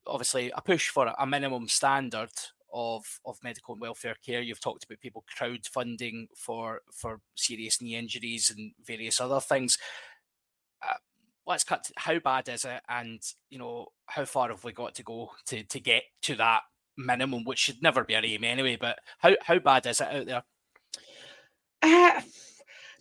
Obviously, 0.07 0.51
a 0.55 0.61
push 0.61 0.89
for 0.89 1.13
a 1.19 1.27
minimum 1.27 1.67
standard 1.67 2.31
of, 2.73 3.03
of 3.25 3.37
medical 3.43 3.73
and 3.73 3.81
welfare 3.81 4.15
care. 4.25 4.41
You've 4.41 4.61
talked 4.61 4.83
about 4.83 4.99
people 4.99 5.23
crowdfunding 5.37 6.27
for 6.35 6.81
for 6.93 7.19
serious 7.35 7.81
knee 7.81 7.95
injuries 7.95 8.49
and 8.55 8.71
various 8.83 9.19
other 9.19 9.39
things. 9.39 9.77
Uh, 10.81 10.95
let's 11.45 11.63
cut. 11.63 11.83
To, 11.85 11.93
how 11.97 12.19
bad 12.19 12.49
is 12.49 12.65
it, 12.65 12.81
and 12.89 13.21
you 13.49 13.59
know 13.59 13.87
how 14.07 14.25
far 14.25 14.49
have 14.49 14.63
we 14.63 14.71
got 14.71 14.95
to 14.95 15.03
go 15.03 15.31
to 15.47 15.63
to 15.63 15.79
get 15.79 16.03
to 16.23 16.35
that 16.35 16.61
minimum, 16.97 17.43
which 17.43 17.59
should 17.59 17.81
never 17.81 18.03
be 18.03 18.13
a 18.13 18.21
aim 18.21 18.43
anyway. 18.43 18.77
But 18.79 18.99
how 19.19 19.35
how 19.41 19.59
bad 19.59 19.85
is 19.85 20.01
it 20.01 20.07
out 20.07 20.25
there? 20.25 20.43
Uh, 21.83 22.21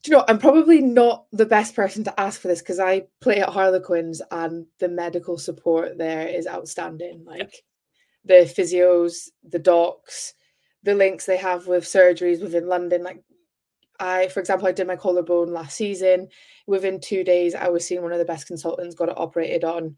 do 0.03 0.11
you 0.11 0.17
know? 0.17 0.25
I'm 0.29 0.39
probably 0.39 0.81
not 0.81 1.27
the 1.33 1.47
best 1.47 1.75
person 1.75 2.05
to 2.05 2.21
ask 2.21 2.41
for 2.41 2.49
this 2.49 2.61
because 2.61 2.81
I 2.81 3.07
play 3.21 3.41
at 3.41 3.51
Harlequins, 3.51 4.23
and 4.31 4.67
the 4.79 4.89
medical 4.89 5.39
support 5.39 5.99
there 5.99 6.27
is 6.27 6.47
outstanding. 6.47 7.25
Like 7.25 7.39
yep. 7.39 7.53
The 8.25 8.53
physios, 8.57 9.29
the 9.49 9.59
docs, 9.59 10.35
the 10.83 10.95
links 10.95 11.27
they 11.27 11.37
have 11.37 11.67
with 11.67 11.85
surgeries 11.85 12.43
within 12.43 12.69
London. 12.69 13.03
Like 13.03 13.23
I, 13.99 14.29
for 14.29 14.41
example, 14.41 14.67
I 14.67 14.73
did 14.73 14.87
my 14.87 14.97
collarbone 14.97 15.53
last 15.53 15.77
season. 15.77 16.29
Within 16.67 17.01
two 17.01 17.25
days, 17.25 17.55
I 17.55 17.69
was 17.69 17.87
seeing 17.87 18.03
one 18.03 18.13
of 18.13 18.19
the 18.19 18.25
best 18.25 18.47
consultants, 18.47 18.95
got 18.95 19.09
it 19.09 19.19
operated 19.19 19.65
on 19.65 19.97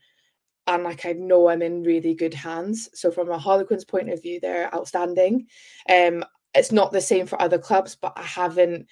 and 0.67 0.85
like 0.85 1.05
I 1.07 1.13
know 1.13 1.49
I'm 1.49 1.63
in 1.63 1.83
really 1.83 2.15
good 2.15 2.35
hands. 2.35 2.89
So 2.95 3.11
from 3.11 3.31
a 3.31 3.39
Harlequins 3.39 3.85
point 3.85 4.11
of 4.11 4.23
view, 4.23 4.39
they're 4.41 4.73
outstanding. 4.75 5.47
Um, 5.89 6.25
it's 6.55 6.73
not 6.73 6.93
the 6.93 7.01
same 7.01 7.27
for 7.27 7.41
other 7.41 7.59
clubs, 7.59 7.97
but 7.97 8.13
I 8.17 8.23
haven't 8.23 8.87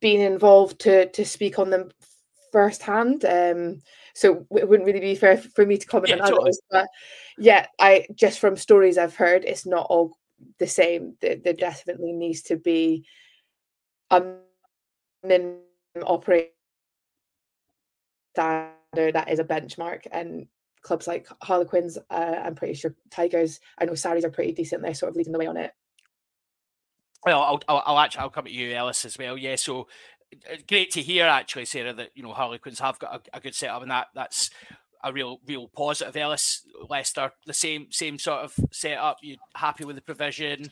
been 0.00 0.20
involved 0.20 0.80
to 0.80 1.10
to 1.10 1.24
speak 1.24 1.58
on 1.58 1.70
them 1.70 1.90
firsthand. 2.52 3.24
Um, 3.24 3.80
so 4.18 4.44
it 4.50 4.68
wouldn't 4.68 4.84
really 4.84 4.98
be 4.98 5.14
fair 5.14 5.36
for 5.36 5.64
me 5.64 5.76
to 5.78 5.86
comment 5.86 6.08
yeah, 6.08 6.16
on 6.16 6.22
totally. 6.22 6.40
others. 6.40 6.60
But 6.72 6.88
yeah, 7.38 7.66
I 7.78 8.04
just 8.16 8.40
from 8.40 8.56
stories 8.56 8.98
I've 8.98 9.14
heard, 9.14 9.44
it's 9.44 9.64
not 9.64 9.86
all 9.88 10.18
the 10.58 10.66
same. 10.66 11.14
There, 11.20 11.36
there 11.36 11.52
definitely 11.52 12.10
needs 12.10 12.42
to 12.42 12.56
be 12.56 13.04
a 14.10 14.24
minimum 15.22 15.60
operating 16.02 16.50
standard 18.34 19.14
that 19.14 19.30
is 19.30 19.38
a 19.38 19.44
benchmark 19.44 20.08
and 20.10 20.48
clubs 20.82 21.06
like 21.06 21.28
Harlequins, 21.40 21.96
uh, 22.10 22.40
I'm 22.44 22.56
pretty 22.56 22.74
sure 22.74 22.96
Tigers, 23.12 23.60
I 23.78 23.84
know 23.84 23.94
Sarries 23.94 24.24
are 24.24 24.30
pretty 24.30 24.50
decent. 24.50 24.82
They're 24.82 24.94
sort 24.94 25.10
of 25.10 25.16
leading 25.16 25.32
the 25.32 25.38
way 25.38 25.46
on 25.46 25.56
it. 25.56 25.70
Well, 27.24 27.40
I'll, 27.40 27.60
I'll, 27.68 27.82
I'll 27.86 27.98
actually 28.00 28.22
I'll 28.22 28.30
come 28.30 28.46
to 28.46 28.50
you, 28.50 28.74
Elis, 28.74 29.04
as 29.04 29.16
well. 29.16 29.38
Yeah, 29.38 29.54
so 29.54 29.86
uh, 30.50 30.56
great 30.68 30.90
to 30.92 31.02
hear 31.02 31.26
actually, 31.26 31.64
Sarah, 31.64 31.92
that 31.94 32.10
you 32.14 32.22
know 32.22 32.32
Harlequins 32.32 32.80
have 32.80 32.98
got 32.98 33.28
a, 33.32 33.36
a 33.36 33.40
good 33.40 33.54
setup, 33.54 33.82
and 33.82 33.90
that 33.90 34.08
that's 34.14 34.50
a 35.04 35.12
real 35.12 35.40
real 35.46 35.68
positive. 35.68 36.16
Elis, 36.16 36.66
Leicester, 36.88 37.32
the 37.46 37.54
same 37.54 37.86
same 37.90 38.18
sort 38.18 38.40
of 38.40 38.54
setup. 38.70 39.18
You 39.22 39.36
happy 39.54 39.84
with 39.84 39.96
the 39.96 40.02
provision? 40.02 40.70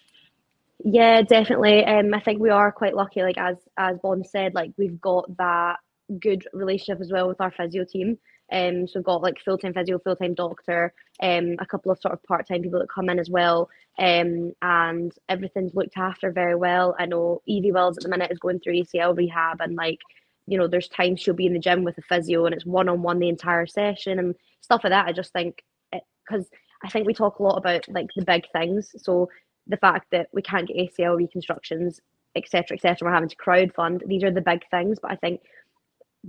Yeah, 0.85 1.23
definitely. 1.23 1.85
Um, 1.85 2.13
I 2.13 2.21
think 2.21 2.41
we 2.41 2.51
are 2.51 2.71
quite 2.71 2.95
lucky. 2.95 3.23
Like 3.23 3.39
as 3.39 3.57
as 3.79 3.99
Bond 4.03 4.27
said, 4.27 4.55
like 4.55 4.73
we've 4.77 5.01
got 5.01 5.37
that 5.39 5.77
good 6.21 6.47
relationship 6.53 7.01
as 7.01 7.11
well 7.11 7.29
with 7.29 7.41
our 7.41 7.51
physio 7.51 7.85
team. 7.85 8.19
Um, 8.53 8.87
so 8.87 9.01
we've 9.01 9.05
got 9.05 9.23
like 9.23 9.39
full 9.45 9.59
time 9.59 9.75
physio, 9.75 9.99
full 9.99 10.17
time 10.17 10.35
doctor, 10.35 10.93
um, 11.21 11.57
a 11.59 11.67
couple 11.67 11.91
of 11.91 12.01
sort 12.01 12.15
of 12.15 12.23
part 12.23 12.47
time 12.47 12.63
people 12.63 12.81
that 12.81 12.91
come 12.93 13.09
in 13.09 13.19
as 13.19 13.31
well. 13.31 13.69
Um, 13.99 14.53
and 14.63 15.13
everything's 15.29 15.75
looked 15.75 15.97
after 15.97 16.31
very 16.31 16.55
well. 16.55 16.95
I 16.99 17.07
know 17.07 17.43
Evie 17.47 17.73
Wells 17.73 17.97
at 17.97 18.03
the 18.03 18.09
minute 18.09 18.31
is 18.31 18.39
going 18.39 18.61
through 18.61 18.75
ACL 18.75 19.17
rehab 19.17 19.61
and 19.61 19.75
like, 19.75 20.01
you 20.47 20.59
know, 20.59 20.69
there's 20.69 20.89
times 20.89 21.21
she'll 21.21 21.35
be 21.35 21.47
in 21.47 21.55
the 21.55 21.59
gym 21.59 21.83
with 21.83 21.99
a 21.99 22.03
physio 22.03 22.47
and 22.47 22.55
it's 22.55 22.67
one 22.67 22.89
on 22.89 23.03
one 23.03 23.19
the 23.19 23.29
entire 23.29 23.67
session 23.67 24.19
and 24.19 24.35
stuff 24.61 24.83
like 24.85 24.93
that. 24.93 25.07
I 25.07 25.13
just 25.13 25.33
think 25.33 25.63
because 25.91 26.49
I 26.85 26.89
think 26.89 27.07
we 27.07 27.15
talk 27.15 27.39
a 27.39 27.43
lot 27.43 27.57
about 27.57 27.89
like 27.89 28.11
the 28.15 28.25
big 28.25 28.45
things. 28.53 28.95
So 28.99 29.29
the 29.67 29.77
fact 29.77 30.07
that 30.13 30.29
we 30.33 30.43
can't 30.43 30.69
get 30.69 30.77
ACL 30.77 31.17
reconstructions, 31.17 32.01
etc., 32.37 32.77
etc., 32.77 32.99
we're 33.03 33.15
having 33.15 33.29
to 33.29 33.37
crowd 33.37 33.73
fund. 33.75 34.03
These 34.07 34.25
are 34.25 34.31
the 34.31 34.41
big 34.41 34.63
things, 34.71 34.99
but 35.01 35.11
I 35.11 35.17
think 35.17 35.41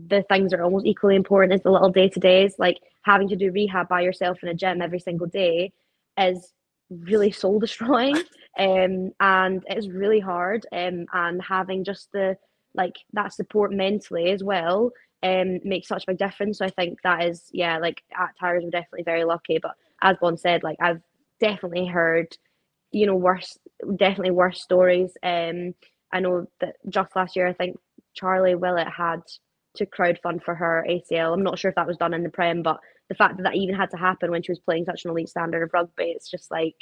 the 0.07 0.23
things 0.23 0.53
are 0.53 0.63
almost 0.63 0.85
equally 0.85 1.15
important 1.15 1.53
as 1.53 1.63
the 1.63 1.71
little 1.71 1.89
day 1.89 2.09
to 2.09 2.19
days. 2.19 2.55
Like 2.59 2.79
having 3.01 3.27
to 3.29 3.35
do 3.35 3.51
rehab 3.51 3.87
by 3.87 4.01
yourself 4.01 4.43
in 4.43 4.49
a 4.49 4.53
gym 4.53 4.81
every 4.81 4.99
single 4.99 5.27
day 5.27 5.71
is 6.17 6.53
really 6.89 7.31
soul 7.31 7.59
destroying 7.59 8.15
um, 8.59 9.11
and 9.19 9.63
it's 9.67 9.87
really 9.87 10.19
hard 10.19 10.65
um, 10.71 11.05
and 11.13 11.41
having 11.41 11.83
just 11.83 12.11
the 12.11 12.37
like 12.75 12.95
that 13.13 13.33
support 13.33 13.71
mentally 13.71 14.29
as 14.31 14.43
well 14.43 14.91
um, 15.23 15.59
makes 15.63 15.87
such 15.87 16.03
a 16.03 16.11
big 16.11 16.17
difference 16.17 16.59
so 16.59 16.65
i 16.65 16.69
think 16.69 16.97
that 17.03 17.23
is 17.25 17.49
yeah 17.51 17.77
like 17.77 18.03
at 18.17 18.37
Tigers 18.39 18.63
we're 18.63 18.69
definitely 18.69 19.03
very 19.03 19.23
lucky 19.23 19.59
but 19.61 19.75
as 20.01 20.15
Bon 20.21 20.37
said 20.37 20.63
like 20.63 20.77
i've 20.79 21.01
definitely 21.39 21.85
heard 21.85 22.37
you 22.91 23.05
know 23.05 23.15
worse 23.15 23.57
definitely 23.97 24.31
worse 24.31 24.61
stories 24.61 25.11
um 25.23 25.73
i 26.13 26.19
know 26.19 26.47
that 26.61 26.75
just 26.87 27.15
last 27.15 27.35
year 27.35 27.47
i 27.47 27.53
think 27.53 27.77
charlie 28.13 28.55
willett 28.55 28.87
had 28.87 29.21
to 29.77 29.85
crowdfund 29.85 30.43
for 30.43 30.55
her 30.55 30.85
ACL. 30.89 31.33
I'm 31.33 31.43
not 31.43 31.59
sure 31.59 31.69
if 31.69 31.75
that 31.75 31.87
was 31.87 31.97
done 31.97 32.13
in 32.13 32.23
the 32.23 32.29
Prem, 32.29 32.63
but 32.63 32.79
the 33.09 33.15
fact 33.15 33.37
that 33.37 33.43
that 33.43 33.55
even 33.55 33.75
had 33.75 33.91
to 33.91 33.97
happen 33.97 34.31
when 34.31 34.43
she 34.43 34.51
was 34.51 34.59
playing 34.59 34.85
such 34.85 35.05
an 35.05 35.11
elite 35.11 35.29
standard 35.29 35.63
of 35.63 35.73
rugby, 35.73 36.05
it's 36.05 36.29
just 36.29 36.51
like 36.51 36.75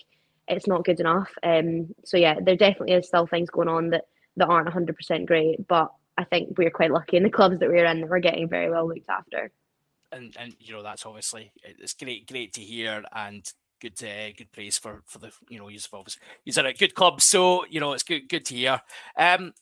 it's 0.48 0.68
not 0.68 0.86
good 0.86 1.00
enough. 1.00 1.32
Um, 1.44 1.94
so 2.04 2.18
yeah, 2.18 2.36
there 2.42 2.56
definitely 2.56 2.94
is 2.96 3.08
still 3.08 3.28
things 3.28 3.50
going 3.50 3.68
on 3.68 3.90
that 3.92 4.06
that 4.38 4.48
aren't 4.48 4.68
100% 4.68 5.26
great, 5.26 5.66
but 5.68 5.92
I 6.18 6.24
think 6.24 6.58
we're 6.58 6.70
quite 6.70 6.92
lucky 6.92 7.18
in 7.18 7.24
the 7.24 7.30
clubs 7.30 7.60
that 7.60 7.70
we're 7.70 7.86
in 7.86 8.02
that 8.02 8.10
we're 8.10 8.20
getting 8.20 8.50
very 8.50 8.70
well 8.70 8.88
looked 8.88 9.10
after. 9.10 9.52
And 10.12 10.36
and 10.40 10.56
you 10.60 10.74
know 10.74 10.84
that's 10.84 11.06
obviously 11.06 11.52
it's 11.64 11.94
great 11.94 12.28
great 12.28 12.54
to 12.54 12.62
hear 12.62 13.04
and 13.14 13.46
good 13.82 14.02
uh, 14.04 14.32
good 14.38 14.52
praise 14.52 14.78
for 14.78 15.04
for 15.06 15.20
the 15.20 15.32
you 15.50 15.60
know 15.60 15.68
use 15.68 15.86
of 15.88 15.94
obviously 15.94 16.22
you're 16.46 16.58
at 16.60 16.74
a 16.74 16.78
good 16.78 16.96
club 16.96 17.22
so 17.22 17.66
you 17.66 17.80
know 17.80 17.92
it's 17.94 18.04
good 18.04 18.30
good 18.30 18.46
to 18.46 18.56
hear. 18.56 18.82
Um, 19.18 19.54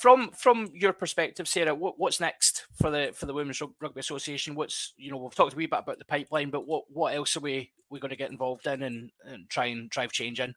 from 0.00 0.30
from 0.30 0.70
your 0.72 0.92
perspective, 0.92 1.48
Sarah, 1.48 1.74
what, 1.74 1.98
what's 1.98 2.20
next 2.20 2.66
for 2.74 2.90
the 2.90 3.10
for 3.14 3.26
the 3.26 3.34
Women's 3.34 3.60
Rugby 3.80 4.00
Association? 4.00 4.54
What's 4.54 4.94
you 4.96 5.10
know 5.10 5.18
we've 5.18 5.34
talked 5.34 5.54
a 5.54 5.56
wee 5.56 5.66
bit 5.66 5.80
about 5.80 5.98
the 5.98 6.04
pipeline, 6.04 6.50
but 6.50 6.66
what 6.66 6.84
what 6.88 7.14
else 7.14 7.36
are 7.36 7.40
we 7.40 7.72
we 7.90 8.00
going 8.00 8.10
to 8.10 8.16
get 8.16 8.30
involved 8.30 8.66
in 8.66 8.82
and, 8.82 9.10
and 9.24 9.48
try 9.48 9.66
and 9.66 9.90
drive 9.90 10.12
change 10.12 10.40
in? 10.40 10.54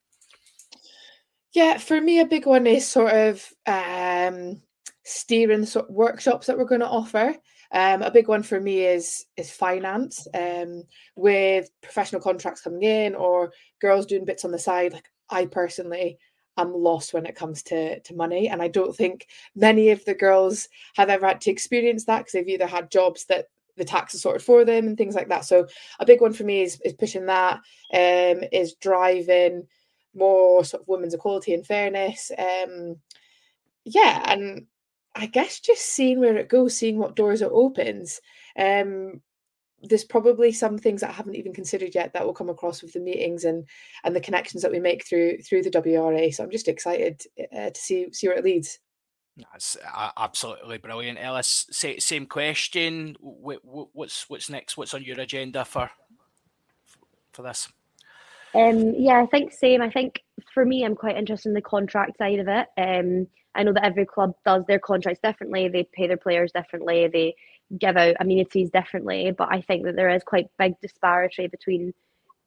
Yeah, 1.54 1.78
for 1.78 2.00
me, 2.00 2.20
a 2.20 2.26
big 2.26 2.46
one 2.46 2.66
is 2.66 2.88
sort 2.88 3.12
of 3.12 3.46
um, 3.66 4.62
steering 5.04 5.66
sort 5.66 5.90
of 5.90 5.96
workshops 5.96 6.48
that 6.48 6.58
we're 6.58 6.66
going 6.66 6.82
to 6.82 6.88
offer. 6.88 7.36
Um, 7.74 8.02
a 8.02 8.12
big 8.12 8.28
one 8.28 8.44
for 8.44 8.60
me 8.60 8.86
is 8.86 9.26
is 9.38 9.52
finance, 9.52 10.28
um, 10.34 10.84
with 11.16 11.70
professional 11.82 12.22
contracts 12.22 12.62
coming 12.62 12.84
in 12.84 13.16
or 13.16 13.52
girls 13.80 14.06
doing 14.06 14.26
bits 14.26 14.46
on 14.46 14.52
the 14.52 14.60
side. 14.60 14.94
Like 14.94 15.10
I 15.30 15.46
personally 15.46 16.18
I'm 16.62 16.74
lost 16.74 17.14
when 17.14 17.26
it 17.26 17.36
comes 17.36 17.64
to 17.64 18.00
to 18.00 18.16
money, 18.16 18.48
and 18.50 18.62
I 18.62 18.68
don't 18.68 18.96
think 18.96 19.28
many 19.56 19.90
of 19.90 20.04
the 20.06 20.14
girls 20.14 20.70
have 20.96 21.10
ever 21.10 21.28
had 21.28 21.42
to 21.42 21.52
experience 21.52 22.06
that 22.06 22.20
because 22.20 22.34
they've 22.34 22.48
either 22.48 22.68
had 22.68 22.92
jobs 22.92 23.26
that 23.26 23.48
the 23.78 23.86
tax 23.86 24.14
is 24.14 24.22
sorted 24.22 24.44
for 24.44 24.66
them 24.66 24.88
and 24.88 24.98
things 24.98 25.16
like 25.16 25.30
that. 25.30 25.46
So 25.46 25.68
a 26.00 26.06
big 26.06 26.22
one 26.22 26.34
for 26.34 26.44
me 26.44 26.62
is 26.62 26.80
is 26.82 26.94
pushing 26.94 27.26
that, 27.26 27.56
um, 27.94 28.44
is 28.52 28.76
driving 28.76 29.68
more 30.14 30.64
sort 30.64 30.84
of 30.84 30.88
women's 30.88 31.14
equality 31.14 31.54
and 31.54 31.66
fairness. 31.66 32.32
Um, 32.38 32.98
yeah, 33.84 34.24
and 34.32 34.68
I 35.16 35.26
guess 35.26 35.60
just 35.60 35.86
seeing 35.86 36.20
where 36.20 36.38
it 36.38 36.50
goes, 36.50 36.78
seeing 36.78 36.98
what 36.98 37.16
doors 37.16 37.42
it 37.42 37.50
opens. 37.52 38.22
Um, 38.58 39.22
there's 39.84 40.04
probably 40.04 40.52
some 40.52 40.78
things 40.78 41.02
that 41.02 41.10
I 41.10 41.14
haven't 41.14 41.36
even 41.36 41.54
considered 41.54 41.96
yet 41.96 42.14
that 42.14 42.26
will 42.26 42.34
come 42.34 42.50
across 42.50 42.82
with 42.82 42.94
the 42.94 43.00
meetings 43.00 43.44
and 43.44 43.66
and 44.04 44.16
the 44.16 44.22
connections 44.22 44.62
that 44.64 44.72
we 44.72 44.80
make 44.80 45.06
through 45.06 45.40
through 45.40 45.64
the 45.64 45.72
WRA. 45.72 46.32
So 46.32 46.44
I'm 46.44 46.52
just 46.52 46.68
excited 46.68 47.22
uh, 47.56 47.72
to 47.72 47.80
see 47.80 48.08
see 48.12 48.28
where 48.28 48.38
it 48.38 48.46
leads. 48.46 48.80
That's 49.52 49.78
uh, 49.78 50.12
absolutely 50.18 50.78
brilliant, 50.78 51.18
Elis. 51.20 51.68
Same 51.72 52.26
question. 52.26 53.16
What's 53.20 54.30
what's 54.30 54.50
next? 54.50 54.78
What's 54.78 54.94
on 54.94 55.04
your 55.04 55.20
agenda 55.20 55.66
for 55.66 55.90
for 57.32 57.42
this? 57.42 57.70
Um, 58.54 58.94
yeah, 58.98 59.22
I 59.22 59.26
think 59.28 59.54
same. 59.54 59.82
I 59.82 59.90
think 59.90 60.22
for 60.54 60.66
me, 60.66 60.84
I'm 60.84 60.96
quite 60.96 61.18
interested 61.18 61.50
in 61.50 61.56
the 61.56 61.62
contract 61.62 62.18
side 62.18 62.40
of 62.40 62.48
it. 62.48 62.68
Um, 62.78 63.28
I 63.56 63.64
know 63.64 63.74
that 63.74 63.86
every 63.86 64.06
club 64.06 64.34
does 64.46 64.64
their 64.66 64.80
contracts 64.80 65.20
differently. 65.24 65.68
They 65.68 65.88
pay 65.94 66.08
their 66.08 66.18
players 66.18 66.52
differently. 66.52 67.08
They 67.08 67.36
give 67.78 67.98
out 67.98 68.16
amenities 68.20 68.70
differently. 68.70 69.32
But 69.32 69.50
I 69.52 69.62
think 69.62 69.86
that 69.86 69.96
there 69.96 70.10
is 70.10 70.24
quite 70.24 70.50
big 70.58 70.80
disparity 70.82 71.48
between 71.48 71.94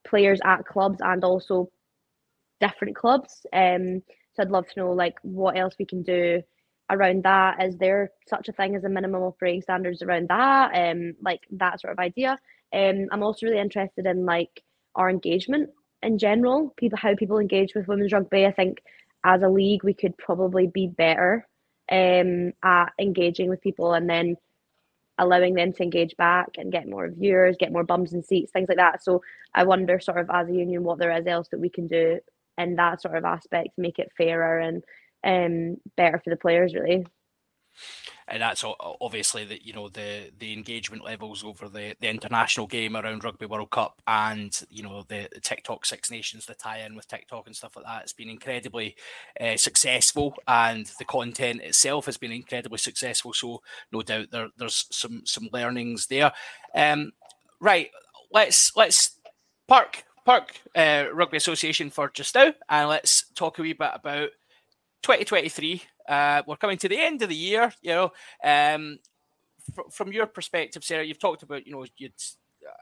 players 0.06 0.40
at 0.44 0.66
clubs 0.66 0.98
and 1.00 1.24
also 1.24 1.70
different 2.60 2.96
clubs. 2.96 3.46
Um, 3.52 4.02
so 4.34 4.42
I'd 4.42 4.50
love 4.50 4.68
to 4.68 4.80
know 4.80 4.92
like 4.92 5.16
what 5.22 5.56
else 5.56 5.74
we 5.78 5.86
can 5.86 6.02
do 6.02 6.42
around 6.90 7.24
that? 7.24 7.62
Is 7.62 7.76
there 7.78 8.10
such 8.28 8.48
a 8.48 8.52
thing 8.52 8.76
as 8.76 8.84
a 8.84 8.88
minimum 8.88 9.22
operating 9.22 9.62
standards 9.62 10.02
around 10.02 10.28
that? 10.28 10.72
Um, 10.74 11.14
like 11.22 11.40
that 11.52 11.80
sort 11.80 11.92
of 11.92 11.98
idea. 11.98 12.38
Um, 12.72 13.06
I'm 13.10 13.22
also 13.22 13.46
really 13.46 13.60
interested 13.60 14.06
in 14.06 14.26
like 14.26 14.62
our 14.94 15.08
engagement 15.08 15.70
in 16.02 16.18
general, 16.18 16.74
people 16.76 16.98
how 16.98 17.14
people 17.14 17.38
engage 17.38 17.74
with 17.74 17.88
women's 17.88 18.12
rugby. 18.12 18.46
I 18.46 18.52
think 18.52 18.82
as 19.24 19.42
a 19.42 19.48
league 19.48 19.84
we 19.84 19.94
could 19.94 20.16
probably 20.18 20.66
be 20.66 20.86
better 20.86 21.46
um, 21.90 22.52
at 22.62 22.92
engaging 22.98 23.48
with 23.48 23.62
people 23.62 23.94
and 23.94 24.08
then 24.08 24.36
allowing 25.18 25.54
them 25.54 25.72
to 25.72 25.82
engage 25.82 26.16
back 26.16 26.48
and 26.56 26.72
get 26.72 26.88
more 26.88 27.08
viewers, 27.08 27.56
get 27.58 27.72
more 27.72 27.84
bums 27.84 28.12
and 28.12 28.24
seats, 28.24 28.52
things 28.52 28.68
like 28.68 28.78
that. 28.78 29.02
So 29.02 29.22
I 29.54 29.64
wonder 29.64 30.00
sort 30.00 30.18
of 30.18 30.30
as 30.32 30.48
a 30.48 30.52
union 30.52 30.82
what 30.82 30.98
there 30.98 31.16
is 31.16 31.26
else 31.26 31.48
that 31.50 31.60
we 31.60 31.68
can 31.68 31.86
do 31.86 32.18
in 32.58 32.76
that 32.76 33.02
sort 33.02 33.16
of 33.16 33.24
aspect 33.24 33.74
to 33.74 33.82
make 33.82 33.98
it 33.98 34.12
fairer 34.16 34.58
and 34.58 34.84
um, 35.24 35.76
better 35.96 36.20
for 36.22 36.30
the 36.30 36.36
players 36.36 36.74
really 36.74 37.06
and 38.28 38.42
that's 38.42 38.64
obviously 39.00 39.44
the 39.44 39.64
you 39.64 39.72
know 39.72 39.88
the 39.88 40.30
the 40.38 40.52
engagement 40.52 41.04
levels 41.04 41.44
over 41.44 41.68
the 41.68 41.94
the 42.00 42.08
international 42.08 42.66
game 42.66 42.96
around 42.96 43.24
Rugby 43.24 43.46
World 43.46 43.70
Cup 43.70 44.00
and 44.06 44.58
you 44.70 44.82
know 44.82 45.04
the, 45.08 45.28
the 45.32 45.40
TikTok 45.40 45.84
Six 45.84 46.10
Nations, 46.10 46.46
the 46.46 46.54
tie-in 46.54 46.96
with 46.96 47.08
TikTok 47.08 47.46
and 47.46 47.54
stuff 47.54 47.76
like 47.76 47.84
that. 47.84 48.02
It's 48.02 48.12
been 48.12 48.30
incredibly 48.30 48.96
uh, 49.40 49.56
successful, 49.56 50.34
and 50.48 50.90
the 50.98 51.04
content 51.04 51.60
itself 51.62 52.06
has 52.06 52.16
been 52.16 52.32
incredibly 52.32 52.78
successful. 52.78 53.32
So 53.32 53.62
no 53.92 54.02
doubt 54.02 54.30
there, 54.30 54.48
there's 54.56 54.86
some 54.90 55.22
some 55.26 55.48
learnings 55.52 56.06
there. 56.06 56.32
Um, 56.74 57.12
right, 57.60 57.90
let's 58.32 58.72
let's 58.76 59.18
park 59.68 60.04
park 60.24 60.60
uh, 60.74 61.06
Rugby 61.12 61.36
Association 61.36 61.90
for 61.90 62.08
just 62.08 62.34
now, 62.34 62.54
and 62.68 62.88
let's 62.88 63.26
talk 63.34 63.58
a 63.58 63.62
wee 63.62 63.74
bit 63.74 63.90
about 63.92 64.30
2023 65.02 65.82
uh, 66.08 66.42
we're 66.46 66.56
coming 66.56 66.78
to 66.78 66.88
the 66.88 67.00
end 67.00 67.22
of 67.22 67.28
the 67.28 67.34
year. 67.34 67.72
You 67.82 67.90
know, 67.90 68.12
um, 68.42 68.98
fr- 69.74 69.90
from 69.90 70.12
your 70.12 70.26
perspective, 70.26 70.84
Sarah, 70.84 71.04
you've 71.04 71.18
talked 71.18 71.42
about 71.42 71.66
you 71.66 71.72
know 71.72 71.84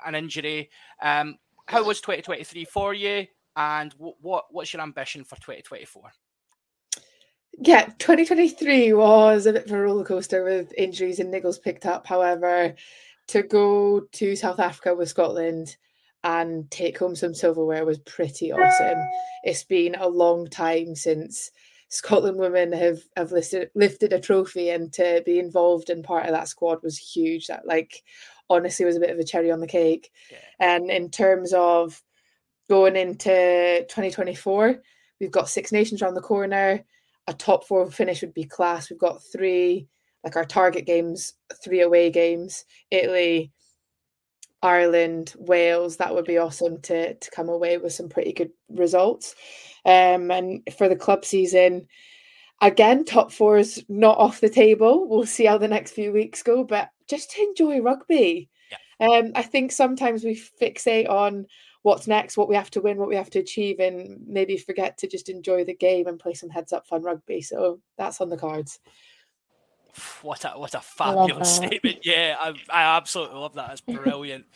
an 0.06 0.14
injury. 0.14 0.70
Um, 1.02 1.37
how 1.66 1.85
was 1.85 2.00
2023 2.00 2.64
for 2.64 2.94
you, 2.94 3.26
and 3.56 3.90
w- 3.92 4.14
what 4.20 4.46
what's 4.50 4.72
your 4.72 4.82
ambition 4.82 5.24
for 5.24 5.37
2024? 5.37 6.11
Yeah, 7.58 7.85
2023 7.98 8.94
was 8.94 9.46
a 9.46 9.52
bit 9.52 9.66
of 9.66 9.72
a 9.72 9.78
roller 9.78 10.04
coaster 10.04 10.42
with 10.42 10.72
injuries 10.76 11.20
and 11.20 11.32
niggles 11.32 11.62
picked 11.62 11.85
up. 11.85 12.06
However, 12.06 12.74
to 13.28 13.42
go 13.42 14.00
to 14.12 14.37
South 14.37 14.58
Africa 14.58 14.94
with 14.94 15.11
Scotland 15.11 15.76
and 16.24 16.70
take 16.70 16.98
home 16.98 17.14
some 17.14 17.35
silverware 17.35 17.85
was 17.85 17.98
pretty 17.98 18.52
awesome. 18.52 18.98
It's 19.44 19.64
been 19.64 19.96
a 19.96 20.08
long 20.08 20.46
time 20.46 20.94
since 20.94 21.50
Scotland 21.92 22.38
women 22.38 22.72
have 22.72 23.02
have 23.18 23.33
listed, 23.33 23.68
lifted 23.74 24.14
a 24.14 24.18
trophy 24.18 24.70
and 24.70 24.90
to 24.94 25.22
be 25.26 25.38
involved 25.38 25.90
in 25.90 26.02
part 26.02 26.24
of 26.24 26.33
that 26.33 26.48
squad 26.48 26.83
was 26.83 26.96
huge. 26.96 27.48
That 27.48 27.66
like 27.66 28.02
honestly 28.48 28.87
was 28.87 28.96
a 28.96 29.00
bit 29.00 29.11
of 29.11 29.18
a 29.18 29.24
cherry 29.24 29.50
on 29.50 29.61
the 29.61 29.66
cake. 29.66 30.11
Yeah. 30.31 30.38
And 30.59 30.90
in 30.90 31.11
terms 31.11 31.52
of 31.52 32.02
going 32.70 32.96
into 32.96 33.85
2024, 33.90 34.81
we've 35.20 35.31
got 35.31 35.50
Six 35.50 35.70
Nations 35.70 36.00
around 36.00 36.14
the 36.14 36.22
corner. 36.22 36.83
A 37.26 37.35
top 37.35 37.66
four 37.66 37.90
finish 37.90 38.22
would 38.22 38.33
be 38.33 38.44
class. 38.44 38.88
We've 38.88 38.98
got 38.98 39.22
three 39.22 39.87
like 40.24 40.37
our 40.37 40.46
target 40.46 40.87
games, 40.87 41.35
three 41.62 41.83
away 41.83 42.09
games, 42.09 42.64
Italy, 42.90 43.52
Ireland, 44.62 45.35
Wales. 45.38 45.96
That 45.96 46.14
would 46.14 46.25
be 46.25 46.38
awesome 46.38 46.81
to 46.83 47.14
to 47.14 47.31
come 47.31 47.48
away 47.48 47.79
with 47.79 47.92
some 47.92 48.09
pretty 48.09 48.33
good 48.33 48.51
results. 48.68 49.35
Um, 49.85 50.31
and 50.31 50.62
for 50.77 50.88
the 50.88 50.96
club 50.96 51.25
season, 51.25 51.88
again, 52.61 53.05
top 53.05 53.33
four 53.33 53.59
is 53.59 53.85
not 53.88 54.18
off 54.18 54.40
the 54.40 54.48
table. 54.48 55.09
We'll 55.09 55.27
see 55.27 55.44
how 55.44 55.59
the 55.59 55.68
next 55.68 55.92
few 55.92 56.12
weeks 56.12 56.42
go, 56.42 56.64
but 56.64 56.90
just 57.09 57.33
to 57.33 57.42
enjoy 57.42 57.81
rugby. 57.81 58.48
Yeah. 58.70 59.09
Um, 59.09 59.33
I 59.35 59.42
think 59.42 59.72
sometimes 59.72 60.22
we 60.22 60.40
fixate 60.61 61.11
on 61.11 61.46
what's 61.83 62.07
next, 62.07 62.37
what 62.37 62.48
we 62.48 62.55
have 62.55 62.70
to 62.70 62.81
win, 62.81 62.98
what 62.98 63.09
we 63.09 63.16
have 63.16 63.31
to 63.31 63.40
achieve, 63.40 63.81
and 63.81 64.20
maybe 64.27 64.57
forget 64.57 64.96
to 64.98 65.09
just 65.09 65.29
enjoy 65.29 65.64
the 65.64 65.75
game 65.75 66.07
and 66.07 66.18
play 66.18 66.35
some 66.35 66.48
heads 66.48 66.72
up 66.72 66.87
fun 66.87 67.03
rugby. 67.03 67.42
So 67.42 67.81
that's 67.98 68.20
on 68.20 68.29
the 68.29 68.37
cards. 68.37 68.79
What 70.22 70.44
a 70.44 70.50
what 70.50 70.74
a 70.74 70.81
fabulous 70.81 71.57
statement! 71.57 71.98
Yeah, 72.05 72.37
I, 72.38 72.55
I 72.70 72.96
absolutely 72.96 73.38
love 73.38 73.55
that. 73.55 73.72
It's 73.72 73.81
brilliant. 73.81 74.46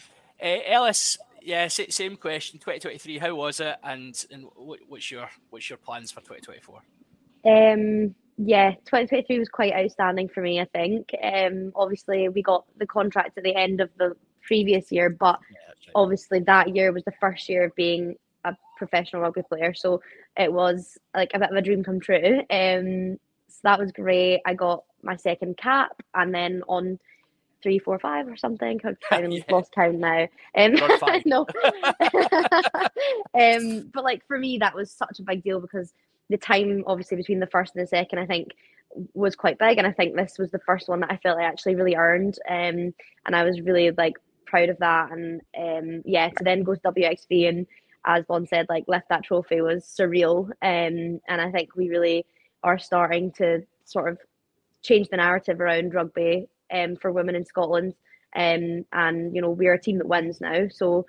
uh, 0.42 0.46
Elis, 0.66 1.18
yeah, 1.46 1.68
same 1.68 2.16
question. 2.16 2.58
2023, 2.58 3.18
how 3.18 3.34
was 3.34 3.60
it, 3.60 3.76
and 3.84 4.26
and 4.32 4.46
what's 4.56 5.10
your 5.10 5.28
what's 5.50 5.70
your 5.70 5.76
plans 5.76 6.10
for 6.10 6.20
2024? 6.20 6.82
Um, 7.44 8.14
yeah, 8.36 8.72
2023 8.72 9.38
was 9.38 9.48
quite 9.48 9.72
outstanding 9.72 10.28
for 10.28 10.40
me. 10.40 10.60
I 10.60 10.64
think. 10.64 11.10
Um, 11.22 11.72
obviously 11.76 12.28
we 12.28 12.42
got 12.42 12.64
the 12.78 12.86
contract 12.86 13.38
at 13.38 13.44
the 13.44 13.54
end 13.54 13.80
of 13.80 13.90
the 13.96 14.16
previous 14.42 14.90
year, 14.90 15.08
but 15.08 15.38
yeah, 15.50 15.58
right. 15.68 15.92
obviously 15.94 16.40
that 16.40 16.74
year 16.74 16.92
was 16.92 17.04
the 17.04 17.12
first 17.20 17.48
year 17.48 17.64
of 17.64 17.74
being 17.76 18.16
a 18.44 18.56
professional 18.76 19.22
rugby 19.22 19.42
player, 19.42 19.72
so 19.72 20.02
it 20.36 20.52
was 20.52 20.98
like 21.14 21.30
a 21.32 21.38
bit 21.38 21.50
of 21.50 21.56
a 21.56 21.62
dream 21.62 21.84
come 21.84 22.00
true. 22.00 22.40
Um, 22.50 23.18
so 23.48 23.60
that 23.62 23.78
was 23.78 23.92
great. 23.92 24.40
I 24.44 24.54
got 24.54 24.82
my 25.02 25.16
second 25.16 25.56
cap, 25.56 26.02
and 26.14 26.34
then 26.34 26.62
on 26.68 26.98
three, 27.62 27.78
four, 27.78 27.98
five 27.98 28.28
or 28.28 28.36
something. 28.36 28.80
I've 28.84 29.00
kind 29.10 29.26
of 29.26 29.32
yeah. 29.32 29.42
lost 29.50 29.72
count 29.72 29.98
now. 29.98 30.28
Um, 30.56 30.74
no. 31.26 31.46
um, 33.34 33.90
but 33.92 34.04
like 34.04 34.26
for 34.26 34.38
me, 34.38 34.58
that 34.58 34.74
was 34.74 34.90
such 34.90 35.18
a 35.18 35.22
big 35.22 35.42
deal 35.42 35.60
because 35.60 35.92
the 36.30 36.36
time 36.36 36.84
obviously 36.86 37.16
between 37.16 37.40
the 37.40 37.46
first 37.46 37.74
and 37.74 37.82
the 37.82 37.88
second, 37.88 38.18
I 38.20 38.26
think 38.26 38.50
was 39.14 39.34
quite 39.34 39.58
big. 39.58 39.78
And 39.78 39.86
I 39.86 39.92
think 39.92 40.14
this 40.14 40.38
was 40.38 40.50
the 40.50 40.60
first 40.60 40.88
one 40.88 41.00
that 41.00 41.10
I 41.10 41.16
felt 41.16 41.38
I 41.38 41.44
actually 41.44 41.74
really 41.74 41.96
earned. 41.96 42.38
Um, 42.48 42.94
and 43.26 43.34
I 43.34 43.42
was 43.42 43.60
really 43.60 43.90
like 43.90 44.14
proud 44.46 44.68
of 44.68 44.78
that. 44.78 45.10
And 45.10 45.40
um, 45.58 46.02
yeah, 46.04 46.28
to 46.30 46.44
then 46.44 46.62
go 46.62 46.74
to 46.74 46.80
WXV 46.80 47.48
and 47.48 47.66
as 48.04 48.24
Bon 48.24 48.46
said, 48.46 48.66
like 48.68 48.84
lift 48.86 49.08
that 49.08 49.24
trophy 49.24 49.60
was 49.60 49.84
surreal. 49.84 50.46
Um, 50.62 51.20
and 51.28 51.40
I 51.40 51.50
think 51.50 51.74
we 51.74 51.88
really 51.88 52.24
are 52.62 52.78
starting 52.78 53.32
to 53.32 53.64
sort 53.84 54.08
of 54.08 54.18
change 54.86 55.08
the 55.08 55.16
narrative 55.16 55.60
around 55.60 55.94
rugby 55.94 56.48
um, 56.72 56.96
for 56.96 57.12
women 57.12 57.34
in 57.34 57.44
Scotland. 57.44 57.94
Um, 58.34 58.84
and 58.92 59.34
you 59.34 59.40
know 59.40 59.50
we're 59.50 59.74
a 59.74 59.80
team 59.80 59.98
that 59.98 60.08
wins 60.08 60.40
now, 60.40 60.68
so 60.68 61.06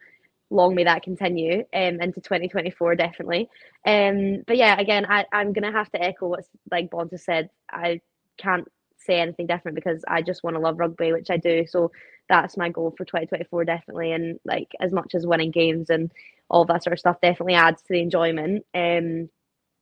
long 0.50 0.76
may 0.76 0.86
that 0.86 1.04
continue 1.04 1.60
um, 1.74 2.00
into 2.00 2.22
2024 2.22 2.96
definitely. 2.96 3.50
Um, 3.86 4.44
but 4.48 4.56
yeah, 4.58 4.80
again, 4.80 5.06
I, 5.06 5.26
I'm 5.34 5.52
gonna 5.54 5.72
have 5.72 5.92
to 5.92 6.02
echo 6.02 6.28
what's 6.28 6.48
like 6.72 6.90
Bond 6.90 7.12
has 7.12 7.26
said. 7.26 7.50
I 7.70 8.02
can't 8.38 8.68
say 8.98 9.20
anything 9.20 9.48
different 9.48 9.76
because 9.76 10.04
I 10.08 10.22
just 10.22 10.44
want 10.44 10.56
to 10.56 10.62
love 10.62 10.80
rugby, 10.80 11.12
which 11.13 11.30
I 11.30 11.38
do. 11.38 11.66
So 11.68 11.92
that's 12.30 12.58
my 12.58 12.70
goal 12.70 12.94
for 12.98 13.06
2024 13.06 13.66
definitely. 13.66 14.12
And 14.12 14.40
like 14.46 14.72
as 14.82 14.92
much 14.92 15.16
as 15.16 15.26
winning 15.26 15.52
games 15.52 15.90
and 15.90 16.12
all 16.50 16.66
that 16.66 16.84
sort 16.84 16.94
of 16.94 17.00
stuff 17.00 17.22
definitely 17.22 17.56
adds 17.56 17.82
to 17.82 17.88
the 17.90 18.02
enjoyment. 18.02 18.66
Um, 18.74 19.30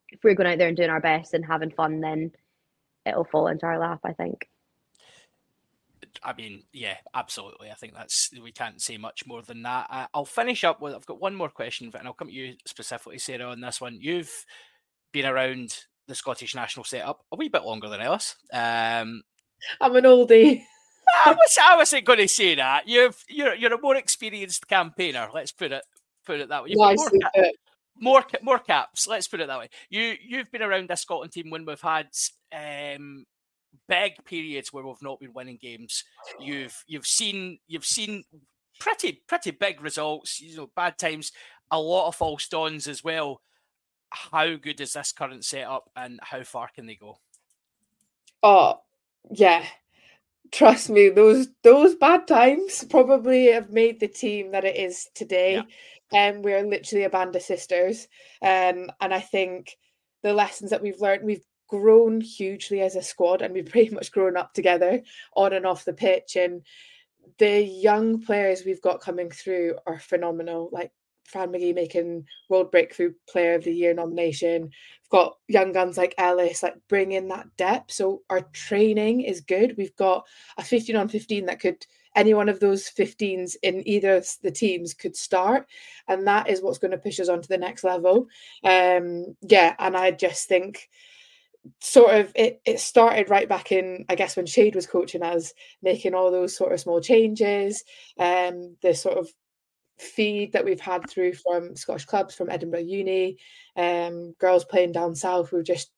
if 0.10 0.24
we're 0.24 0.36
going 0.36 0.50
out 0.50 0.58
there 0.60 0.68
and 0.68 0.78
doing 0.78 0.90
our 0.90 1.02
best 1.02 1.34
and 1.34 1.46
having 1.46 1.72
fun, 1.72 2.02
then 2.02 2.32
it'll 3.06 3.24
fall 3.24 3.48
into 3.48 3.66
our 3.66 3.80
lap. 3.80 4.00
I 4.04 4.14
think. 4.14 4.50
I 6.24 6.34
mean, 6.34 6.64
yeah, 6.72 6.98
absolutely. 7.14 7.70
I 7.70 7.74
think 7.74 7.94
that's 7.94 8.32
we 8.42 8.52
can't 8.52 8.82
say 8.82 8.98
much 8.98 9.26
more 9.26 9.42
than 9.42 9.64
that. 9.64 9.88
I, 9.90 10.08
will 10.14 10.26
finish 10.26 10.64
up 10.64 10.82
with 10.82 10.94
I've 10.94 11.06
got 11.06 11.22
one 11.22 11.36
more 11.36 11.50
question, 11.50 11.92
and 11.98 12.08
I'll 12.08 12.14
come 12.14 12.30
to 12.30 12.34
you 12.34 12.56
specifically, 12.66 13.18
Sarah, 13.18 13.50
on 13.50 13.62
this 13.62 13.82
one. 13.82 13.98
You've 14.00 14.46
been 15.12 15.26
around 15.26 15.78
the 16.08 16.16
Scottish 16.16 16.56
national 16.56 16.84
setup 16.84 17.26
a 17.32 17.36
wee 17.36 17.50
bit 17.50 17.64
longer 17.64 17.90
than 17.90 18.02
Elis. 18.02 18.36
Um, 18.54 19.24
I'm 19.82 19.96
an 19.96 20.04
oldie. 20.04 20.64
I 21.26 21.32
was 21.32 21.58
I 21.62 21.76
wasn't 21.78 22.06
going 22.06 22.20
to 22.20 22.28
say 22.28 22.56
that. 22.56 22.88
You've 22.88 23.24
you're 23.30 23.56
you're 23.56 23.74
a 23.74 23.82
more 23.82 23.96
experienced 23.96 24.68
campaigner. 24.68 25.30
Let's 25.34 25.52
put 25.52 25.72
it 25.72 25.84
put 26.26 26.40
it 26.40 26.50
that 26.50 26.64
way. 26.64 26.70
You've 26.72 26.80
more, 26.80 27.10
cap, 27.22 27.34
more 28.00 28.26
more 28.42 28.60
caps. 28.60 29.08
Let's 29.08 29.28
put 29.28 29.40
it 29.40 29.48
that 29.48 29.60
way. 29.60 29.70
You 29.90 30.16
you've 30.26 30.52
been 30.52 30.64
around 30.64 30.90
this 30.90 31.02
Scotland 31.02 31.32
team 31.32 31.50
when 31.50 31.66
we've 31.66 31.80
had 31.80 32.08
um, 32.56 33.26
big 33.88 34.14
periods 34.26 34.72
where 34.72 34.86
we've 34.86 34.96
not 35.02 35.20
been 35.20 35.34
winning 35.34 35.60
games. 35.62 36.04
You've 36.40 36.84
you've 36.88 37.08
seen 37.08 37.60
you've 37.68 37.86
seen 37.86 38.24
pretty 38.80 39.24
pretty 39.28 39.52
big 39.52 39.82
results. 39.82 40.40
You 40.40 40.58
know, 40.58 40.70
bad 40.76 40.98
times, 40.98 41.32
a 41.72 41.80
lot 41.80 42.08
of 42.08 42.16
false 42.16 42.48
dawns 42.48 42.88
as 42.88 43.04
well. 43.04 43.42
How 44.10 44.56
good 44.56 44.80
is 44.80 44.94
this 44.94 45.12
current 45.12 45.44
setup, 45.44 45.90
and 45.96 46.20
how 46.22 46.44
far 46.44 46.70
can 46.74 46.86
they 46.86 46.96
go? 46.96 47.20
Oh, 48.44 48.80
yeah. 49.32 49.66
Trust 50.52 50.90
me, 50.90 51.10
those 51.10 51.48
those 51.64 51.96
bad 51.96 52.28
times 52.28 52.86
probably 52.90 53.48
have 53.48 53.72
made 53.72 54.00
the 54.00 54.08
team 54.08 54.52
that 54.52 54.64
it 54.64 54.78
is 54.78 55.10
today. 55.16 55.62
And 56.14 56.38
um, 56.38 56.42
we're 56.44 56.62
literally 56.62 57.04
a 57.04 57.10
band 57.10 57.36
of 57.36 57.42
sisters. 57.42 58.08
Um, 58.42 58.92
and 59.02 59.12
I 59.12 59.20
think 59.20 59.76
the 60.22 60.34
lessons 60.34 60.70
that 60.70 60.84
we've 60.84 61.02
learned, 61.02 61.24
we've 61.24 61.44
grown 61.68 62.22
hugely 62.22 62.82
as 62.82 62.96
a 62.96 63.02
squad 63.02 63.42
and 63.42 63.54
we've 63.54 63.66
pretty 63.72 63.94
much 63.94 64.12
grown 64.12 64.38
up 64.38 64.54
together 64.54 65.02
on 65.36 65.54
and 65.54 65.66
off 65.66 65.86
the 65.86 65.94
pitch 65.94 66.36
and 66.36 66.62
the 67.40 67.62
young 67.62 68.22
players 68.22 68.64
we've 68.66 68.82
got 68.82 69.02
coming 69.02 69.30
through 69.30 69.76
are 69.88 70.00
phenomenal 70.00 70.70
like 70.72 70.92
Fran 71.26 71.52
McGhie 71.52 71.74
making 71.74 72.26
World 72.50 72.72
Breakthrough 72.72 73.14
Player 73.28 73.56
of 73.56 73.64
the 73.64 73.74
Year 73.74 73.96
nomination. 73.96 74.64
We've 74.64 75.10
got 75.10 75.38
young 75.48 75.72
guns 75.72 75.98
like 75.98 76.14
Elis, 76.20 76.62
like 76.62 76.76
bring 76.88 77.14
in 77.14 77.28
that 77.30 77.48
depth. 77.58 77.92
So 77.92 78.22
our 78.30 78.42
training 78.54 79.22
is 79.22 79.42
good. 79.42 79.76
We've 79.76 79.96
got 79.96 80.28
a 80.58 80.64
15 80.64 80.96
on 80.96 81.10
15 81.10 81.48
that 81.48 81.60
could 81.60 81.84
any 82.16 82.34
one 82.34 82.50
of 82.50 82.60
those 82.60 82.90
15s 82.90 83.56
in 83.62 83.86
either 83.88 84.16
of 84.16 84.28
the 84.42 84.52
teams 84.52 84.94
could 84.94 85.16
start 85.16 85.68
and 86.08 86.26
that 86.26 86.50
is 86.50 86.62
what's 86.62 86.78
going 86.78 86.92
to 86.92 86.98
push 86.98 87.20
us 87.20 87.28
on 87.28 87.42
to 87.42 87.48
the 87.50 87.58
next 87.58 87.84
level 87.84 88.28
um 88.64 89.36
yeah 89.42 89.76
and 89.80 89.98
i 89.98 90.12
just 90.12 90.48
think 90.48 90.90
sort 91.80 92.14
of 92.16 92.32
it, 92.36 92.62
it 92.66 92.80
started 92.80 93.30
right 93.30 93.50
back 93.50 93.72
in 93.72 94.06
i 94.10 94.16
guess 94.16 94.36
when 94.36 94.46
shade 94.46 94.76
was 94.76 94.88
coaching 94.88 95.24
us 95.24 95.54
making 95.82 96.14
all 96.14 96.32
those 96.32 96.56
sort 96.56 96.72
of 96.72 96.80
small 96.80 97.02
changes 97.02 97.84
um 98.20 98.76
the 98.82 98.94
sort 98.94 99.18
of 99.18 99.30
feed 99.98 100.52
that 100.52 100.66
we've 100.66 100.82
had 100.82 101.10
through 101.10 101.34
from 101.34 101.76
scottish 101.76 102.06
clubs 102.06 102.36
from 102.36 102.50
edinburgh 102.50 102.80
uni 102.80 103.38
um 103.78 104.34
girls 104.40 104.66
playing 104.66 104.92
down 104.92 105.16
south 105.16 105.52
we 105.52 105.60
are 105.60 105.64
just 105.64 105.92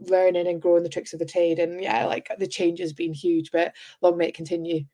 learning 0.00 0.46
and 0.46 0.60
growing 0.60 0.82
the 0.82 0.88
tricks 0.88 1.12
of 1.12 1.18
the 1.18 1.24
trade 1.24 1.58
and 1.58 1.80
yeah 1.80 2.04
like 2.04 2.28
the 2.38 2.46
change 2.46 2.80
has 2.80 2.92
been 2.92 3.14
huge 3.14 3.50
but 3.50 3.72
long 4.02 4.16
may 4.18 4.28
it 4.28 4.34
continue 4.34 4.84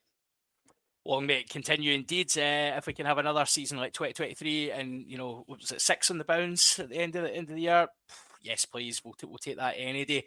long 1.04 1.26
may 1.26 1.40
it 1.40 1.50
continue 1.50 1.92
indeed. 1.92 2.30
Uh, 2.36 2.76
if 2.76 2.86
we 2.86 2.92
can 2.92 3.06
have 3.06 3.18
another 3.18 3.44
season 3.44 3.78
like 3.78 3.92
2023 3.92 4.70
and, 4.70 5.04
you 5.06 5.18
know, 5.18 5.44
was 5.48 5.72
it 5.72 5.80
six 5.80 6.10
on 6.10 6.18
the 6.18 6.24
bounce 6.24 6.78
at 6.78 6.88
the 6.88 6.96
end 6.96 7.16
of 7.16 7.24
the 7.24 7.34
end 7.34 7.48
of 7.48 7.56
the 7.56 7.62
year? 7.62 7.88
Yes, 8.42 8.64
please. 8.64 9.02
We'll, 9.04 9.14
t- 9.14 9.26
we'll 9.26 9.38
take 9.38 9.56
that 9.56 9.74
any 9.76 10.04
day. 10.04 10.24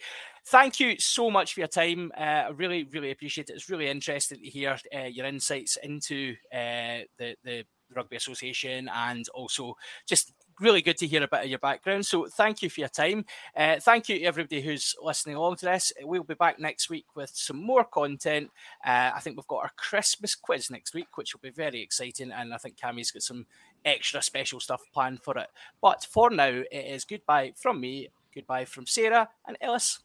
Thank 0.47 0.79
you 0.79 0.95
so 0.99 1.29
much 1.29 1.53
for 1.53 1.59
your 1.59 1.67
time. 1.67 2.11
Uh, 2.17 2.21
I 2.21 2.49
really, 2.49 2.83
really 2.85 3.11
appreciate 3.11 3.49
it. 3.49 3.53
It's 3.53 3.69
really 3.69 3.87
interesting 3.87 4.39
to 4.39 4.49
hear 4.49 4.77
uh, 4.95 5.03
your 5.03 5.25
insights 5.25 5.77
into 5.83 6.33
uh, 6.53 7.03
the, 7.17 7.35
the 7.43 7.65
Rugby 7.93 8.15
Association 8.15 8.89
and 8.93 9.27
also 9.33 9.75
just 10.07 10.33
really 10.59 10.81
good 10.81 10.97
to 10.97 11.07
hear 11.07 11.23
a 11.23 11.27
bit 11.27 11.43
of 11.43 11.49
your 11.49 11.59
background. 11.59 12.05
So 12.05 12.27
thank 12.27 12.61
you 12.61 12.69
for 12.69 12.81
your 12.81 12.89
time. 12.89 13.25
Uh, 13.55 13.79
thank 13.79 14.09
you 14.09 14.19
to 14.19 14.25
everybody 14.25 14.61
who's 14.61 14.95
listening 15.01 15.35
along 15.35 15.57
to 15.57 15.65
this. 15.65 15.91
We'll 16.01 16.23
be 16.23 16.33
back 16.33 16.59
next 16.59 16.89
week 16.89 17.05
with 17.15 17.31
some 17.33 17.61
more 17.61 17.83
content. 17.83 18.51
Uh, 18.85 19.11
I 19.15 19.19
think 19.19 19.37
we've 19.37 19.47
got 19.47 19.63
our 19.63 19.71
Christmas 19.77 20.35
quiz 20.35 20.69
next 20.69 20.93
week, 20.93 21.17
which 21.17 21.33
will 21.33 21.41
be 21.41 21.49
very 21.49 21.81
exciting. 21.81 22.31
And 22.31 22.53
I 22.53 22.57
think 22.57 22.77
Cammie's 22.77 23.11
got 23.11 23.23
some 23.23 23.45
extra 23.83 24.21
special 24.21 24.59
stuff 24.59 24.81
planned 24.93 25.21
for 25.23 25.37
it. 25.37 25.47
But 25.81 26.05
for 26.09 26.29
now, 26.29 26.47
it 26.47 26.65
is 26.71 27.05
goodbye 27.05 27.53
from 27.55 27.79
me, 27.79 28.09
goodbye 28.33 28.65
from 28.65 28.87
Sarah 28.87 29.29
and 29.47 29.57
Elis. 29.61 29.99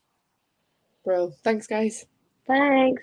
Bro, 1.05 1.33
thanks, 1.43 1.67
guys. 1.67 2.07
Thanks. 2.47 3.03